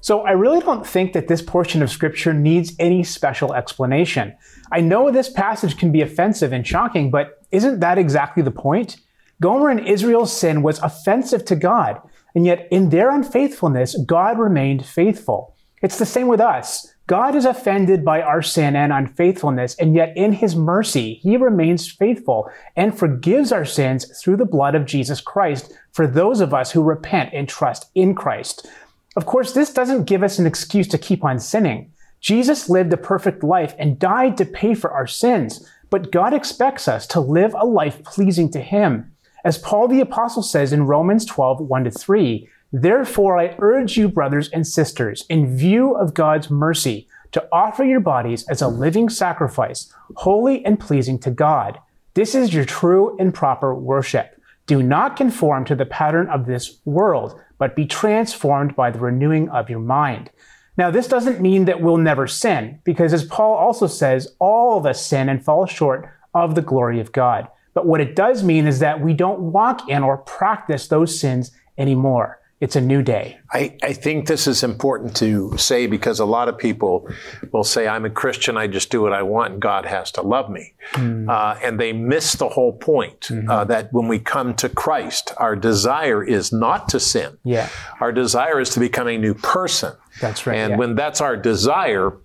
So, 0.00 0.22
I 0.22 0.32
really 0.32 0.58
don't 0.58 0.84
think 0.84 1.12
that 1.12 1.28
this 1.28 1.40
portion 1.40 1.80
of 1.80 1.88
Scripture 1.88 2.34
needs 2.34 2.74
any 2.80 3.04
special 3.04 3.54
explanation. 3.54 4.36
I 4.72 4.80
know 4.80 5.12
this 5.12 5.30
passage 5.30 5.78
can 5.78 5.92
be 5.92 6.02
offensive 6.02 6.52
and 6.52 6.66
shocking, 6.66 7.12
but 7.12 7.40
isn't 7.52 7.78
that 7.78 7.98
exactly 7.98 8.42
the 8.42 8.50
point? 8.50 8.96
Gomer 9.40 9.70
and 9.70 9.86
Israel's 9.86 10.36
sin 10.36 10.62
was 10.62 10.80
offensive 10.80 11.44
to 11.44 11.54
God, 11.54 12.00
and 12.34 12.44
yet 12.44 12.66
in 12.72 12.88
their 12.88 13.10
unfaithfulness, 13.10 13.96
God 14.04 14.40
remained 14.40 14.84
faithful. 14.84 15.54
It's 15.82 15.98
the 15.98 16.06
same 16.06 16.28
with 16.28 16.40
us. 16.40 16.94
God 17.08 17.34
is 17.34 17.44
offended 17.44 18.04
by 18.04 18.22
our 18.22 18.40
sin 18.40 18.76
and 18.76 18.92
unfaithfulness, 18.92 19.74
and 19.74 19.94
yet 19.94 20.16
in 20.16 20.32
his 20.32 20.54
mercy, 20.54 21.14
he 21.14 21.36
remains 21.36 21.90
faithful 21.90 22.48
and 22.76 22.96
forgives 22.96 23.50
our 23.50 23.64
sins 23.64 24.06
through 24.20 24.36
the 24.36 24.44
blood 24.44 24.76
of 24.76 24.86
Jesus 24.86 25.20
Christ 25.20 25.72
for 25.90 26.06
those 26.06 26.40
of 26.40 26.54
us 26.54 26.70
who 26.70 26.82
repent 26.82 27.30
and 27.34 27.48
trust 27.48 27.90
in 27.96 28.14
Christ. 28.14 28.68
Of 29.16 29.26
course, 29.26 29.52
this 29.52 29.72
doesn't 29.72 30.04
give 30.04 30.22
us 30.22 30.38
an 30.38 30.46
excuse 30.46 30.86
to 30.88 30.98
keep 30.98 31.24
on 31.24 31.40
sinning. 31.40 31.92
Jesus 32.20 32.70
lived 32.70 32.92
a 32.92 32.96
perfect 32.96 33.42
life 33.42 33.74
and 33.78 33.98
died 33.98 34.36
to 34.36 34.44
pay 34.44 34.74
for 34.74 34.92
our 34.92 35.08
sins, 35.08 35.68
but 35.90 36.12
God 36.12 36.32
expects 36.32 36.86
us 36.86 37.06
to 37.08 37.20
live 37.20 37.52
a 37.54 37.66
life 37.66 38.04
pleasing 38.04 38.50
to 38.52 38.60
him. 38.60 39.12
As 39.44 39.58
Paul 39.58 39.88
the 39.88 40.00
Apostle 40.00 40.44
says 40.44 40.72
in 40.72 40.86
Romans 40.86 41.26
12, 41.26 41.60
1 41.60 41.84
to 41.84 41.90
3, 41.90 42.48
Therefore 42.72 43.38
I 43.38 43.54
urge 43.58 43.98
you, 43.98 44.08
brothers 44.08 44.48
and 44.48 44.66
sisters, 44.66 45.26
in 45.28 45.56
view 45.56 45.94
of 45.94 46.14
God's 46.14 46.50
mercy, 46.50 47.06
to 47.32 47.46
offer 47.52 47.84
your 47.84 48.00
bodies 48.00 48.46
as 48.48 48.62
a 48.62 48.68
living 48.68 49.08
sacrifice, 49.08 49.92
holy 50.16 50.64
and 50.64 50.80
pleasing 50.80 51.18
to 51.20 51.30
God. 51.30 51.78
This 52.14 52.34
is 52.34 52.54
your 52.54 52.64
true 52.64 53.16
and 53.18 53.34
proper 53.34 53.74
worship. 53.74 54.40
Do 54.66 54.82
not 54.82 55.16
conform 55.16 55.64
to 55.66 55.74
the 55.74 55.86
pattern 55.86 56.28
of 56.28 56.46
this 56.46 56.78
world, 56.84 57.38
but 57.58 57.76
be 57.76 57.86
transformed 57.86 58.74
by 58.74 58.90
the 58.90 59.00
renewing 59.00 59.48
of 59.50 59.68
your 59.68 59.80
mind. 59.80 60.30
Now, 60.76 60.90
this 60.90 61.08
doesn't 61.08 61.40
mean 61.40 61.66
that 61.66 61.82
we'll 61.82 61.98
never 61.98 62.26
sin, 62.26 62.80
because 62.84 63.12
as 63.12 63.24
Paul 63.24 63.54
also 63.54 63.86
says, 63.86 64.34
all 64.38 64.78
of 64.78 64.86
us 64.86 65.04
sin 65.04 65.28
and 65.28 65.44
fall 65.44 65.66
short 65.66 66.08
of 66.34 66.54
the 66.54 66.62
glory 66.62 67.00
of 67.00 67.12
God. 67.12 67.48
But 67.74 67.86
what 67.86 68.00
it 68.00 68.16
does 68.16 68.42
mean 68.42 68.66
is 68.66 68.78
that 68.78 69.00
we 69.00 69.12
don't 69.12 69.52
walk 69.52 69.88
in 69.88 70.02
or 70.02 70.18
practice 70.18 70.88
those 70.88 71.18
sins 71.18 71.50
anymore. 71.76 72.38
It's 72.62 72.76
a 72.76 72.80
new 72.80 73.02
day. 73.02 73.40
I, 73.50 73.76
I, 73.82 73.92
think 73.92 74.28
this 74.28 74.46
is 74.46 74.62
important 74.62 75.16
to 75.16 75.58
say 75.58 75.88
because 75.88 76.20
a 76.20 76.24
lot 76.24 76.48
of 76.48 76.56
people 76.56 77.08
will 77.50 77.64
say, 77.64 77.88
I'm 77.88 78.04
a 78.04 78.10
Christian, 78.10 78.56
I 78.56 78.68
just 78.68 78.88
do 78.88 79.02
what 79.02 79.12
I 79.12 79.24
want, 79.24 79.54
and 79.54 79.60
God 79.60 79.84
has 79.84 80.12
to 80.12 80.22
love 80.22 80.48
me. 80.48 80.74
Mm. 80.92 81.28
Uh, 81.28 81.58
and 81.60 81.80
they 81.80 81.92
miss 81.92 82.34
the 82.34 82.48
whole 82.48 82.72
point 82.72 83.22
mm-hmm. 83.22 83.50
uh, 83.50 83.64
that 83.64 83.92
when 83.92 84.06
we 84.06 84.20
come 84.20 84.54
to 84.54 84.68
Christ, 84.68 85.32
our 85.38 85.56
desire 85.56 86.22
is 86.22 86.52
not 86.52 86.88
to 86.90 87.00
sin. 87.00 87.36
Yeah. 87.42 87.68
Our 87.98 88.12
desire 88.12 88.60
is 88.60 88.70
to 88.70 88.80
become 88.80 89.08
a 89.08 89.18
new 89.18 89.34
person. 89.34 89.94
That's 90.20 90.46
right. 90.46 90.56
And 90.56 90.70
yeah. 90.70 90.76
when 90.76 90.94
that's 90.94 91.20
our 91.20 91.36
desire, 91.36 92.16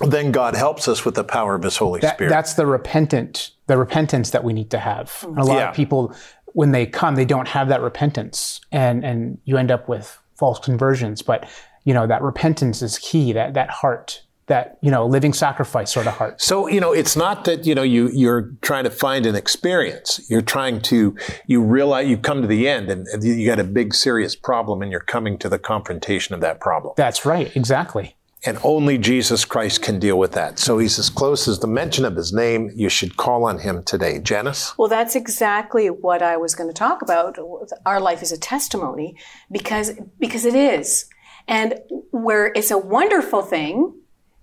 then 0.00 0.32
God 0.32 0.56
helps 0.56 0.88
us 0.88 1.04
with 1.04 1.14
the 1.14 1.24
power 1.24 1.54
of 1.54 1.62
His 1.62 1.76
Holy 1.76 2.00
that, 2.00 2.14
Spirit. 2.14 2.30
That's 2.30 2.54
the 2.54 2.64
repentant, 2.64 3.50
the 3.66 3.76
repentance 3.76 4.30
that 4.30 4.44
we 4.44 4.54
need 4.54 4.70
to 4.70 4.78
have. 4.78 5.26
A 5.36 5.44
lot 5.44 5.58
yeah. 5.58 5.68
of 5.68 5.76
people 5.76 6.16
when 6.52 6.72
they 6.72 6.86
come, 6.86 7.14
they 7.14 7.24
don't 7.24 7.48
have 7.48 7.68
that 7.68 7.80
repentance, 7.80 8.60
and 8.70 9.04
and 9.04 9.38
you 9.44 9.56
end 9.56 9.70
up 9.70 9.88
with 9.88 10.18
false 10.36 10.58
conversions. 10.58 11.22
But 11.22 11.48
you 11.84 11.94
know 11.94 12.06
that 12.06 12.22
repentance 12.22 12.82
is 12.82 12.98
key. 12.98 13.32
That 13.32 13.54
that 13.54 13.70
heart, 13.70 14.22
that 14.46 14.78
you 14.82 14.90
know 14.90 15.06
living 15.06 15.32
sacrifice 15.32 15.92
sort 15.92 16.06
of 16.06 16.14
heart. 16.14 16.40
So 16.40 16.68
you 16.68 16.80
know 16.80 16.92
it's 16.92 17.16
not 17.16 17.44
that 17.44 17.66
you 17.66 17.74
know 17.74 17.82
you 17.82 18.10
you're 18.12 18.52
trying 18.62 18.84
to 18.84 18.90
find 18.90 19.26
an 19.26 19.34
experience. 19.34 20.24
You're 20.28 20.42
trying 20.42 20.80
to 20.82 21.16
you 21.46 21.62
realize 21.62 22.08
you've 22.08 22.22
come 22.22 22.42
to 22.42 22.48
the 22.48 22.68
end, 22.68 22.90
and 22.90 23.06
you 23.22 23.46
got 23.46 23.58
a 23.58 23.64
big 23.64 23.94
serious 23.94 24.36
problem, 24.36 24.82
and 24.82 24.90
you're 24.90 25.00
coming 25.00 25.38
to 25.38 25.48
the 25.48 25.58
confrontation 25.58 26.34
of 26.34 26.40
that 26.40 26.60
problem. 26.60 26.94
That's 26.96 27.24
right. 27.24 27.54
Exactly. 27.56 28.16
And 28.44 28.58
only 28.64 28.98
Jesus 28.98 29.44
Christ 29.44 29.82
can 29.82 30.00
deal 30.00 30.18
with 30.18 30.32
that. 30.32 30.58
So 30.58 30.78
he's 30.78 30.98
as 30.98 31.08
close 31.08 31.46
as 31.46 31.60
the 31.60 31.68
mention 31.68 32.04
of 32.04 32.16
his 32.16 32.32
name. 32.32 32.72
You 32.74 32.88
should 32.88 33.16
call 33.16 33.44
on 33.44 33.60
him 33.60 33.84
today. 33.84 34.18
Janice? 34.18 34.76
Well, 34.76 34.88
that's 34.88 35.14
exactly 35.14 35.88
what 35.88 36.22
I 36.22 36.36
was 36.36 36.56
going 36.56 36.68
to 36.68 36.74
talk 36.74 37.02
about. 37.02 37.38
Our 37.86 38.00
life 38.00 38.20
is 38.20 38.32
a 38.32 38.38
testimony 38.38 39.16
because, 39.50 39.92
because 40.18 40.44
it 40.44 40.56
is. 40.56 41.06
And 41.46 41.78
where 42.10 42.52
it's 42.56 42.72
a 42.72 42.78
wonderful 42.78 43.42
thing, 43.42 43.94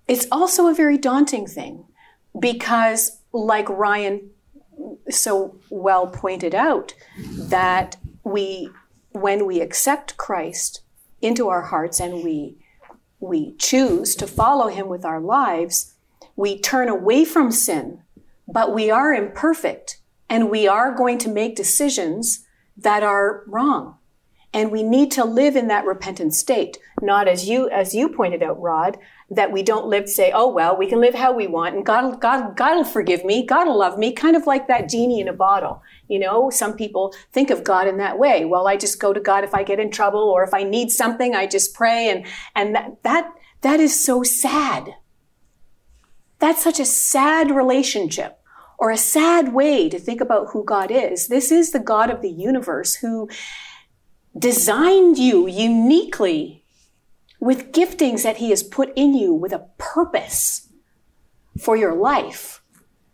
it's 0.08 0.26
also 0.32 0.68
a 0.68 0.74
very 0.74 0.96
daunting 0.96 1.46
thing 1.46 1.84
because, 2.38 3.20
like 3.32 3.68
Ryan 3.68 4.30
so 5.10 5.58
well 5.68 6.06
pointed 6.06 6.54
out, 6.54 6.94
that 7.18 7.96
we, 8.24 8.70
when 9.12 9.44
we 9.44 9.60
accept 9.60 10.16
Christ 10.16 10.80
into 11.20 11.48
our 11.48 11.62
hearts 11.62 12.00
and 12.00 12.24
we 12.24 12.56
we 13.20 13.54
choose 13.56 14.14
to 14.16 14.26
follow 14.26 14.68
him 14.68 14.88
with 14.88 15.04
our 15.04 15.20
lives, 15.20 15.94
we 16.36 16.58
turn 16.58 16.88
away 16.88 17.24
from 17.24 17.52
sin, 17.52 18.02
but 18.48 18.74
we 18.74 18.90
are 18.90 19.12
imperfect 19.12 20.00
and 20.28 20.50
we 20.50 20.66
are 20.66 20.94
going 20.94 21.18
to 21.18 21.28
make 21.28 21.54
decisions 21.54 22.46
that 22.76 23.02
are 23.02 23.44
wrong. 23.46 23.96
And 24.52 24.72
we 24.72 24.82
need 24.82 25.12
to 25.12 25.24
live 25.24 25.54
in 25.54 25.68
that 25.68 25.84
repentant 25.84 26.34
state, 26.34 26.78
not 27.00 27.28
as 27.28 27.48
you, 27.48 27.68
as 27.70 27.94
you 27.94 28.08
pointed 28.08 28.42
out, 28.42 28.60
Rod, 28.60 28.98
that 29.30 29.52
we 29.52 29.62
don't 29.62 29.86
live 29.86 30.04
to 30.04 30.10
say, 30.10 30.32
oh, 30.34 30.48
well, 30.48 30.76
we 30.76 30.88
can 30.88 31.00
live 31.00 31.14
how 31.14 31.32
we 31.32 31.46
want 31.46 31.76
and 31.76 31.86
God, 31.86 32.20
God, 32.20 32.56
God 32.56 32.76
will 32.76 32.84
forgive 32.84 33.24
me. 33.24 33.46
God 33.46 33.68
will 33.68 33.78
love 33.78 33.96
me. 33.96 34.12
Kind 34.12 34.34
of 34.34 34.46
like 34.46 34.66
that 34.66 34.88
genie 34.88 35.20
in 35.20 35.28
a 35.28 35.32
bottle. 35.32 35.82
You 36.08 36.18
know, 36.18 36.50
some 36.50 36.74
people 36.74 37.14
think 37.32 37.50
of 37.50 37.62
God 37.62 37.86
in 37.86 37.98
that 37.98 38.18
way. 38.18 38.44
Well, 38.44 38.66
I 38.66 38.76
just 38.76 38.98
go 38.98 39.12
to 39.12 39.20
God 39.20 39.44
if 39.44 39.54
I 39.54 39.62
get 39.62 39.78
in 39.78 39.92
trouble 39.92 40.20
or 40.20 40.42
if 40.42 40.52
I 40.52 40.64
need 40.64 40.90
something, 40.90 41.36
I 41.36 41.46
just 41.46 41.74
pray. 41.74 42.10
And, 42.10 42.26
and 42.56 42.74
that, 42.74 43.02
that, 43.04 43.32
that 43.60 43.78
is 43.78 44.04
so 44.04 44.24
sad. 44.24 44.94
That's 46.40 46.64
such 46.64 46.80
a 46.80 46.84
sad 46.84 47.52
relationship 47.52 48.40
or 48.78 48.90
a 48.90 48.96
sad 48.96 49.52
way 49.52 49.88
to 49.88 49.98
think 49.98 50.20
about 50.20 50.48
who 50.52 50.64
God 50.64 50.90
is. 50.90 51.28
This 51.28 51.52
is 51.52 51.70
the 51.70 51.78
God 51.78 52.10
of 52.10 52.20
the 52.20 52.30
universe 52.30 52.96
who 52.96 53.28
designed 54.36 55.18
you 55.18 55.46
uniquely 55.46 56.59
with 57.40 57.72
giftings 57.72 58.22
that 58.22 58.36
he 58.36 58.50
has 58.50 58.62
put 58.62 58.92
in 58.94 59.14
you 59.14 59.32
with 59.32 59.52
a 59.52 59.66
purpose 59.78 60.68
for 61.58 61.76
your 61.76 61.94
life. 61.94 62.62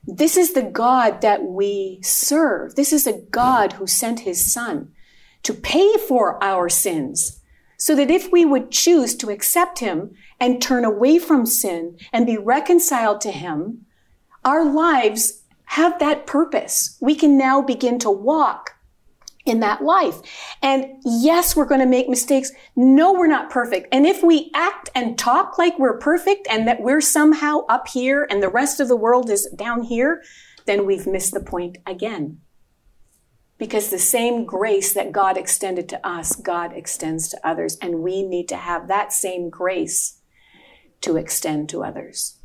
This 0.04 0.36
is 0.36 0.52
the 0.52 0.62
God 0.62 1.20
that 1.20 1.44
we 1.44 2.00
serve. 2.02 2.74
This 2.74 2.92
is 2.92 3.06
a 3.06 3.20
God 3.30 3.74
who 3.74 3.86
sent 3.86 4.20
his 4.20 4.52
son 4.52 4.92
to 5.42 5.54
pay 5.54 5.96
for 5.96 6.42
our 6.42 6.68
sins 6.68 7.40
so 7.78 7.94
that 7.94 8.10
if 8.10 8.32
we 8.32 8.44
would 8.44 8.70
choose 8.70 9.14
to 9.16 9.30
accept 9.30 9.80
him 9.80 10.14
and 10.40 10.60
turn 10.60 10.84
away 10.84 11.18
from 11.18 11.46
sin 11.46 11.96
and 12.12 12.26
be 12.26 12.36
reconciled 12.36 13.20
to 13.20 13.30
him, 13.30 13.84
our 14.44 14.64
lives 14.64 15.42
have 15.66 15.98
that 15.98 16.26
purpose. 16.26 16.96
We 17.00 17.14
can 17.14 17.36
now 17.36 17.60
begin 17.60 17.98
to 18.00 18.10
walk 18.10 18.75
in 19.46 19.60
that 19.60 19.82
life. 19.82 20.20
And 20.60 20.86
yes, 21.04 21.56
we're 21.56 21.64
going 21.64 21.80
to 21.80 21.86
make 21.86 22.08
mistakes. 22.08 22.52
No, 22.74 23.12
we're 23.12 23.28
not 23.28 23.48
perfect. 23.48 23.88
And 23.92 24.04
if 24.04 24.22
we 24.22 24.50
act 24.54 24.90
and 24.94 25.16
talk 25.16 25.56
like 25.56 25.78
we're 25.78 25.98
perfect 25.98 26.46
and 26.50 26.66
that 26.68 26.82
we're 26.82 27.00
somehow 27.00 27.60
up 27.68 27.88
here 27.88 28.26
and 28.28 28.42
the 28.42 28.48
rest 28.48 28.80
of 28.80 28.88
the 28.88 28.96
world 28.96 29.30
is 29.30 29.48
down 29.56 29.82
here, 29.82 30.22
then 30.66 30.84
we've 30.84 31.06
missed 31.06 31.32
the 31.32 31.40
point 31.40 31.78
again. 31.86 32.40
Because 33.58 33.88
the 33.88 33.98
same 33.98 34.44
grace 34.44 34.92
that 34.92 35.12
God 35.12 35.38
extended 35.38 35.88
to 35.88 36.06
us, 36.06 36.36
God 36.36 36.74
extends 36.74 37.28
to 37.28 37.46
others. 37.46 37.78
And 37.80 38.00
we 38.00 38.22
need 38.22 38.48
to 38.48 38.56
have 38.56 38.88
that 38.88 39.12
same 39.12 39.48
grace 39.48 40.20
to 41.00 41.16
extend 41.16 41.68
to 41.70 41.82
others. 41.82 42.35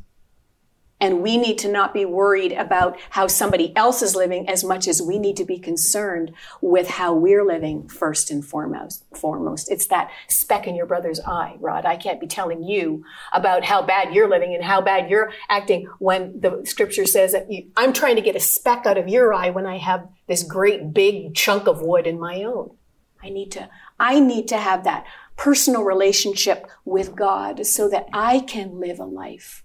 And 1.02 1.20
we 1.20 1.36
need 1.36 1.58
to 1.58 1.68
not 1.68 1.92
be 1.92 2.04
worried 2.04 2.52
about 2.52 2.96
how 3.10 3.26
somebody 3.26 3.76
else 3.76 4.02
is 4.02 4.14
living 4.14 4.48
as 4.48 4.62
much 4.62 4.86
as 4.86 5.02
we 5.02 5.18
need 5.18 5.36
to 5.38 5.44
be 5.44 5.58
concerned 5.58 6.32
with 6.60 6.88
how 6.88 7.12
we're 7.12 7.44
living 7.44 7.88
first 7.88 8.30
and 8.30 8.44
foremost. 8.44 9.04
Foremost, 9.12 9.68
it's 9.68 9.88
that 9.88 10.12
speck 10.28 10.68
in 10.68 10.76
your 10.76 10.86
brother's 10.86 11.18
eye, 11.26 11.56
Rod. 11.58 11.86
I 11.86 11.96
can't 11.96 12.20
be 12.20 12.28
telling 12.28 12.62
you 12.62 13.04
about 13.32 13.64
how 13.64 13.82
bad 13.82 14.14
you're 14.14 14.30
living 14.30 14.54
and 14.54 14.62
how 14.62 14.80
bad 14.80 15.10
you're 15.10 15.32
acting 15.48 15.88
when 15.98 16.40
the 16.40 16.62
scripture 16.64 17.04
says 17.04 17.32
that 17.32 17.50
you, 17.50 17.68
I'm 17.76 17.92
trying 17.92 18.14
to 18.14 18.22
get 18.22 18.36
a 18.36 18.40
speck 18.40 18.86
out 18.86 18.96
of 18.96 19.08
your 19.08 19.34
eye 19.34 19.50
when 19.50 19.66
I 19.66 19.78
have 19.78 20.08
this 20.28 20.44
great 20.44 20.94
big 20.94 21.34
chunk 21.34 21.66
of 21.66 21.82
wood 21.82 22.06
in 22.06 22.20
my 22.20 22.44
own. 22.44 22.76
I 23.20 23.30
need 23.30 23.50
to, 23.52 23.68
I 23.98 24.20
need 24.20 24.46
to 24.48 24.56
have 24.56 24.84
that 24.84 25.04
personal 25.36 25.82
relationship 25.82 26.70
with 26.84 27.16
God 27.16 27.66
so 27.66 27.88
that 27.88 28.06
I 28.12 28.38
can 28.38 28.78
live 28.78 29.00
a 29.00 29.04
life 29.04 29.61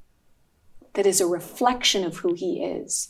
that 0.97 1.05
is 1.05 1.21
a 1.21 1.27
reflection 1.27 2.03
of 2.03 2.17
who 2.17 2.33
He 2.33 2.63
is 2.63 3.09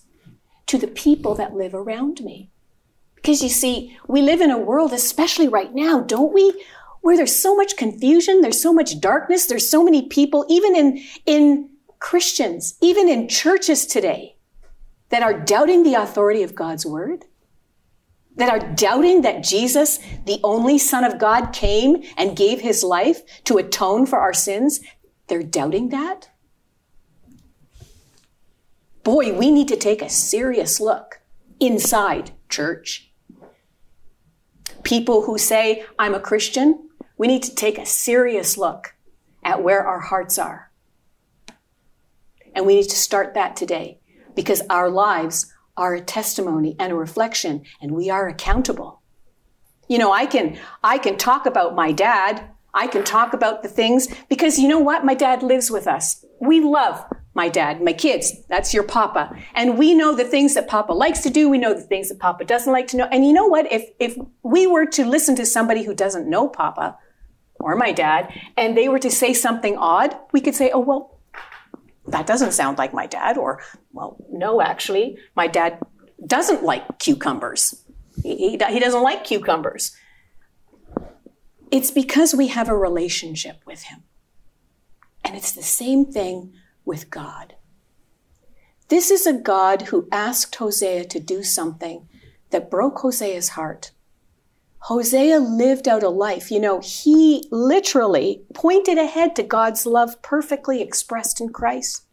to 0.65 0.77
the 0.77 0.87
people 0.87 1.35
that 1.35 1.55
live 1.55 1.73
around 1.73 2.19
me. 2.19 2.51
Because 3.15 3.41
you 3.41 3.47
see, 3.47 3.97
we 4.09 4.21
live 4.21 4.41
in 4.41 4.51
a 4.51 4.57
world, 4.57 4.91
especially 4.91 5.47
right 5.47 5.73
now, 5.73 6.01
don't 6.01 6.33
we? 6.33 6.65
Where 6.99 7.15
there's 7.15 7.33
so 7.33 7.55
much 7.55 7.77
confusion, 7.77 8.41
there's 8.41 8.61
so 8.61 8.73
much 8.73 8.99
darkness, 8.99 9.45
there's 9.45 9.69
so 9.69 9.85
many 9.85 10.05
people, 10.05 10.45
even 10.49 10.75
in, 10.75 11.01
in 11.25 11.69
Christians, 11.99 12.77
even 12.81 13.07
in 13.07 13.29
churches 13.29 13.85
today, 13.85 14.35
that 15.07 15.23
are 15.23 15.39
doubting 15.39 15.83
the 15.83 15.93
authority 15.93 16.43
of 16.43 16.55
God's 16.55 16.85
word, 16.85 17.23
that 18.35 18.49
are 18.49 18.75
doubting 18.75 19.21
that 19.21 19.45
Jesus, 19.45 19.99
the 20.25 20.41
only 20.43 20.77
Son 20.77 21.05
of 21.05 21.19
God, 21.19 21.53
came 21.53 22.03
and 22.17 22.35
gave 22.35 22.59
his 22.59 22.83
life 22.83 23.21
to 23.45 23.57
atone 23.57 24.05
for 24.05 24.19
our 24.19 24.33
sins. 24.33 24.81
They're 25.27 25.41
doubting 25.41 25.87
that 25.89 26.31
boy, 29.07 29.31
we 29.31 29.51
need 29.51 29.69
to 29.69 29.77
take 29.77 30.01
a 30.01 30.09
serious 30.09 30.81
look 30.81 31.21
inside 31.61 32.29
church. 32.49 33.09
People 34.83 35.21
who 35.21 35.37
say, 35.37 35.85
I'm 35.97 36.13
a 36.13 36.19
Christian, 36.19 36.89
we 37.17 37.27
need 37.27 37.41
to 37.43 37.55
take 37.55 37.77
a 37.77 37.85
serious 37.85 38.57
look 38.57 38.95
at 39.45 39.63
where 39.63 39.87
our 39.87 40.01
hearts 40.01 40.37
are. 40.37 40.73
And 42.53 42.65
we 42.65 42.75
need 42.75 42.89
to 42.89 42.97
start 42.97 43.33
that 43.35 43.55
today 43.55 44.01
because 44.35 44.61
our 44.69 44.89
lives 44.89 45.53
are 45.77 45.93
a 45.93 46.01
testimony 46.01 46.75
and 46.77 46.91
a 46.91 46.95
reflection 46.95 47.63
and 47.81 47.93
we 47.93 48.09
are 48.09 48.27
accountable. 48.27 49.01
You 49.87 49.99
know, 49.99 50.11
I 50.11 50.25
can, 50.25 50.59
I 50.83 50.97
can 50.97 51.17
talk 51.17 51.45
about 51.45 51.75
my 51.75 51.93
dad. 51.93 52.43
I 52.73 52.87
can 52.87 53.05
talk 53.05 53.31
about 53.31 53.63
the 53.63 53.69
things 53.69 54.09
because 54.27 54.59
you 54.59 54.67
know 54.67 54.79
what? 54.79 55.05
My 55.05 55.13
dad 55.13 55.43
lives 55.43 55.71
with 55.71 55.87
us. 55.87 56.25
We 56.41 56.59
love 56.59 57.05
my 57.37 57.49
dad, 57.49 57.83
my 57.83 57.93
kids. 57.93 58.33
That's 58.49 58.73
your 58.73 58.81
papa. 58.81 59.31
And 59.53 59.77
we 59.77 59.93
know 59.93 60.15
the 60.15 60.23
things 60.23 60.55
that 60.55 60.67
papa 60.67 60.91
likes 60.91 61.21
to 61.21 61.29
do. 61.29 61.47
We 61.47 61.59
know 61.59 61.75
the 61.75 61.83
things 61.83 62.09
that 62.09 62.17
papa 62.17 62.43
doesn't 62.45 62.73
like 62.73 62.87
to 62.87 62.97
know. 62.97 63.07
And 63.11 63.23
you 63.27 63.31
know 63.31 63.45
what? 63.45 63.71
If, 63.71 63.83
if 63.99 64.17
we 64.41 64.65
were 64.65 64.87
to 64.87 65.05
listen 65.05 65.35
to 65.35 65.45
somebody 65.45 65.83
who 65.83 65.93
doesn't 65.93 66.27
know 66.27 66.47
papa 66.49 66.97
or 67.59 67.75
my 67.75 67.91
dad, 67.91 68.33
and 68.57 68.75
they 68.75 68.89
were 68.89 68.97
to 68.97 69.11
say 69.11 69.35
something 69.35 69.77
odd, 69.77 70.17
we 70.31 70.41
could 70.41 70.55
say, 70.55 70.71
oh, 70.71 70.79
well, 70.79 71.19
that 72.07 72.25
doesn't 72.25 72.53
sound 72.53 72.79
like 72.79 72.91
my 72.91 73.05
dad. 73.05 73.37
Or, 73.37 73.61
well, 73.93 74.17
no, 74.31 74.59
actually, 74.59 75.19
my 75.35 75.45
dad 75.45 75.79
doesn't 76.25 76.63
like 76.63 76.97
cucumbers. 76.97 77.83
He, 78.23 78.35
he, 78.35 78.49
he 78.51 78.79
doesn't 78.79 79.03
like 79.03 79.23
cucumbers. 79.23 79.95
It's 81.69 81.91
because 81.91 82.33
we 82.33 82.47
have 82.47 82.67
a 82.67 82.75
relationship 82.75 83.61
with 83.67 83.83
him. 83.83 84.05
And 85.23 85.35
it's 85.35 85.51
the 85.51 85.61
same 85.61 86.05
thing 86.05 86.53
with 86.87 87.11
God. 87.11 87.53
This 88.87 89.11
is 89.11 89.27
a 89.27 89.33
God 89.33 89.83
who 89.83 90.07
asked 90.11 90.55
Hosea 90.55 91.05
to 91.05 91.19
do 91.19 91.43
something 91.43 92.07
that 92.51 92.71
broke 92.71 92.99
Hosea's 92.99 93.49
heart. 93.49 93.91
Hosea 94.79 95.39
lived 95.39 95.89
out 95.89 96.03
a 96.03 96.09
life. 96.09 96.49
You 96.49 96.61
know, 96.61 96.79
he 96.79 97.45
literally 97.51 98.43
pointed 98.53 98.97
ahead 98.97 99.35
to 99.35 99.43
God's 99.43 99.85
love 99.85 100.21
perfectly 100.21 100.81
expressed 100.81 101.41
in 101.41 101.49
Christ. 101.49 102.05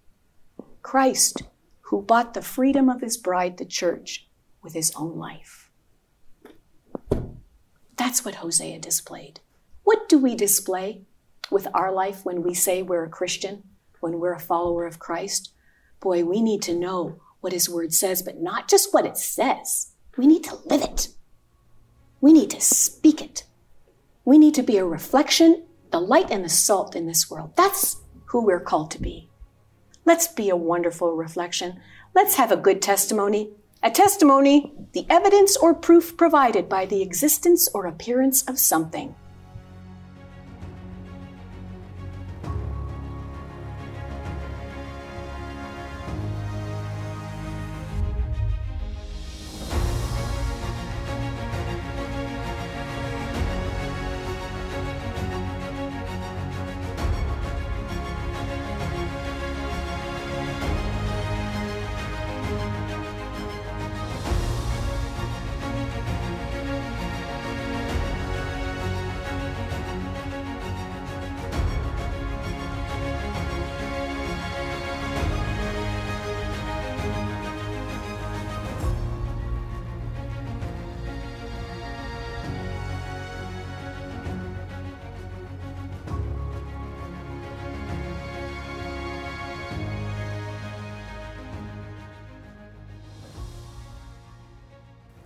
Christ, 0.83 1.43
who 1.83 2.03
bought 2.03 2.35
the 2.35 2.43
freedom 2.43 2.89
of 2.89 3.01
his 3.01 3.17
bride, 3.17 3.59
the 3.59 3.65
church, 3.65 4.27
with 4.61 4.75
his 4.75 4.93
own 4.97 5.17
life. 5.17 5.71
That's 7.97 8.25
what 8.25 8.37
Hosea 8.37 8.81
displayed. 8.81 9.39
What 9.85 10.09
do 10.09 10.19
we 10.19 10.35
display 10.35 11.03
with 11.51 11.69
our 11.73 11.93
life 11.93 12.25
when 12.25 12.43
we 12.43 12.55
say 12.55 12.83
we're 12.83 13.05
a 13.05 13.09
Christian? 13.09 13.63
When 14.05 14.21
we're 14.21 14.35
a 14.35 14.39
follower 14.39 14.87
of 14.87 14.99
Christ, 14.99 15.51
boy, 15.99 16.25
we 16.25 16.43
need 16.43 16.61
to 16.61 16.79
know 16.79 17.19
what 17.41 17.55
His 17.55 17.71
Word 17.71 17.95
says, 17.95 18.21
but 18.21 18.39
not 18.39 18.69
just 18.69 18.93
what 18.93 19.07
it 19.07 19.17
says. 19.17 19.95
We 20.19 20.27
need 20.27 20.45
to 20.45 20.59
live 20.67 20.83
it. 20.83 21.09
We 22.21 22.35
need 22.35 22.51
to 22.51 22.61
speak 22.61 23.23
it. 23.23 23.45
We 24.27 24.37
need 24.37 24.53
to 24.57 24.63
be 24.63 24.77
a 24.77 24.85
reflection, 24.85 25.65
the 25.91 26.01
light 26.01 26.31
and 26.31 26.45
the 26.45 26.51
salt 26.51 26.95
in 26.95 27.07
this 27.07 27.31
world. 27.31 27.57
That's 27.57 27.97
who 28.27 28.45
we're 28.45 28.61
called 28.61 28.91
to 28.91 29.01
be. 29.01 29.31
Let's 30.05 30.29
be 30.29 30.51
a 30.51 30.57
wonderful 30.57 31.17
reflection. 31.17 31.81
Let's 32.15 32.35
have 32.35 32.53
a 32.53 32.59
good 32.59 32.83
testimony. 32.83 33.53
A 33.83 33.91
testimony, 33.91 34.75
the 34.93 35.07
evidence 35.09 35.57
or 35.57 35.73
proof 35.73 36.19
provided 36.19 36.69
by 36.69 36.85
the 36.85 37.01
existence 37.01 37.71
or 37.73 37.87
appearance 37.87 38.43
of 38.43 38.59
something. 38.59 39.15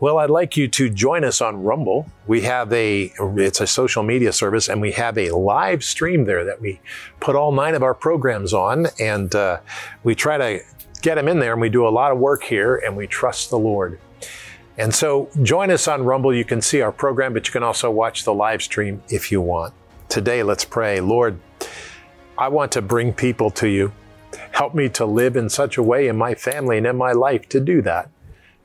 Well, 0.08 0.16
I'd 0.16 0.30
like 0.30 0.56
you 0.56 0.68
to 0.68 0.88
join 0.88 1.22
us 1.22 1.42
on 1.42 1.62
Rumble. 1.62 2.06
We 2.26 2.40
have 2.40 2.72
a 2.72 3.12
it's 3.18 3.60
a 3.60 3.66
social 3.66 4.02
media 4.02 4.32
service, 4.32 4.70
and 4.70 4.80
we 4.80 4.92
have 4.92 5.18
a 5.18 5.32
live 5.32 5.84
stream 5.84 6.24
there 6.24 6.46
that 6.46 6.62
we 6.62 6.80
put 7.20 7.36
all 7.36 7.52
nine 7.52 7.74
of 7.74 7.82
our 7.82 7.92
programs 7.92 8.54
on, 8.54 8.86
and 8.98 9.34
uh, 9.34 9.60
we 10.04 10.14
try 10.14 10.38
to 10.38 10.60
get 11.02 11.16
them 11.16 11.28
in 11.28 11.40
there. 11.40 11.52
And 11.52 11.60
we 11.60 11.68
do 11.68 11.86
a 11.86 11.90
lot 11.90 12.10
of 12.10 12.16
work 12.16 12.42
here, 12.42 12.76
and 12.76 12.96
we 12.96 13.06
trust 13.06 13.50
the 13.50 13.58
Lord. 13.58 14.00
And 14.78 14.94
so, 14.94 15.28
join 15.42 15.70
us 15.70 15.86
on 15.86 16.02
Rumble. 16.02 16.34
You 16.34 16.46
can 16.46 16.62
see 16.62 16.80
our 16.80 16.90
program, 16.90 17.34
but 17.34 17.46
you 17.46 17.52
can 17.52 17.62
also 17.62 17.90
watch 17.90 18.24
the 18.24 18.32
live 18.32 18.62
stream 18.62 19.02
if 19.10 19.30
you 19.30 19.42
want. 19.42 19.74
Today, 20.08 20.42
let's 20.42 20.64
pray. 20.64 21.02
Lord, 21.02 21.38
I 22.38 22.48
want 22.48 22.72
to 22.72 22.80
bring 22.80 23.12
people 23.12 23.50
to 23.50 23.68
you. 23.68 23.92
Help 24.52 24.74
me 24.74 24.88
to 24.88 25.04
live 25.04 25.36
in 25.36 25.50
such 25.50 25.76
a 25.76 25.82
way 25.82 26.08
in 26.08 26.16
my 26.16 26.34
family 26.34 26.78
and 26.78 26.86
in 26.86 26.96
my 26.96 27.12
life 27.12 27.46
to 27.50 27.60
do 27.60 27.82
that. 27.82 28.08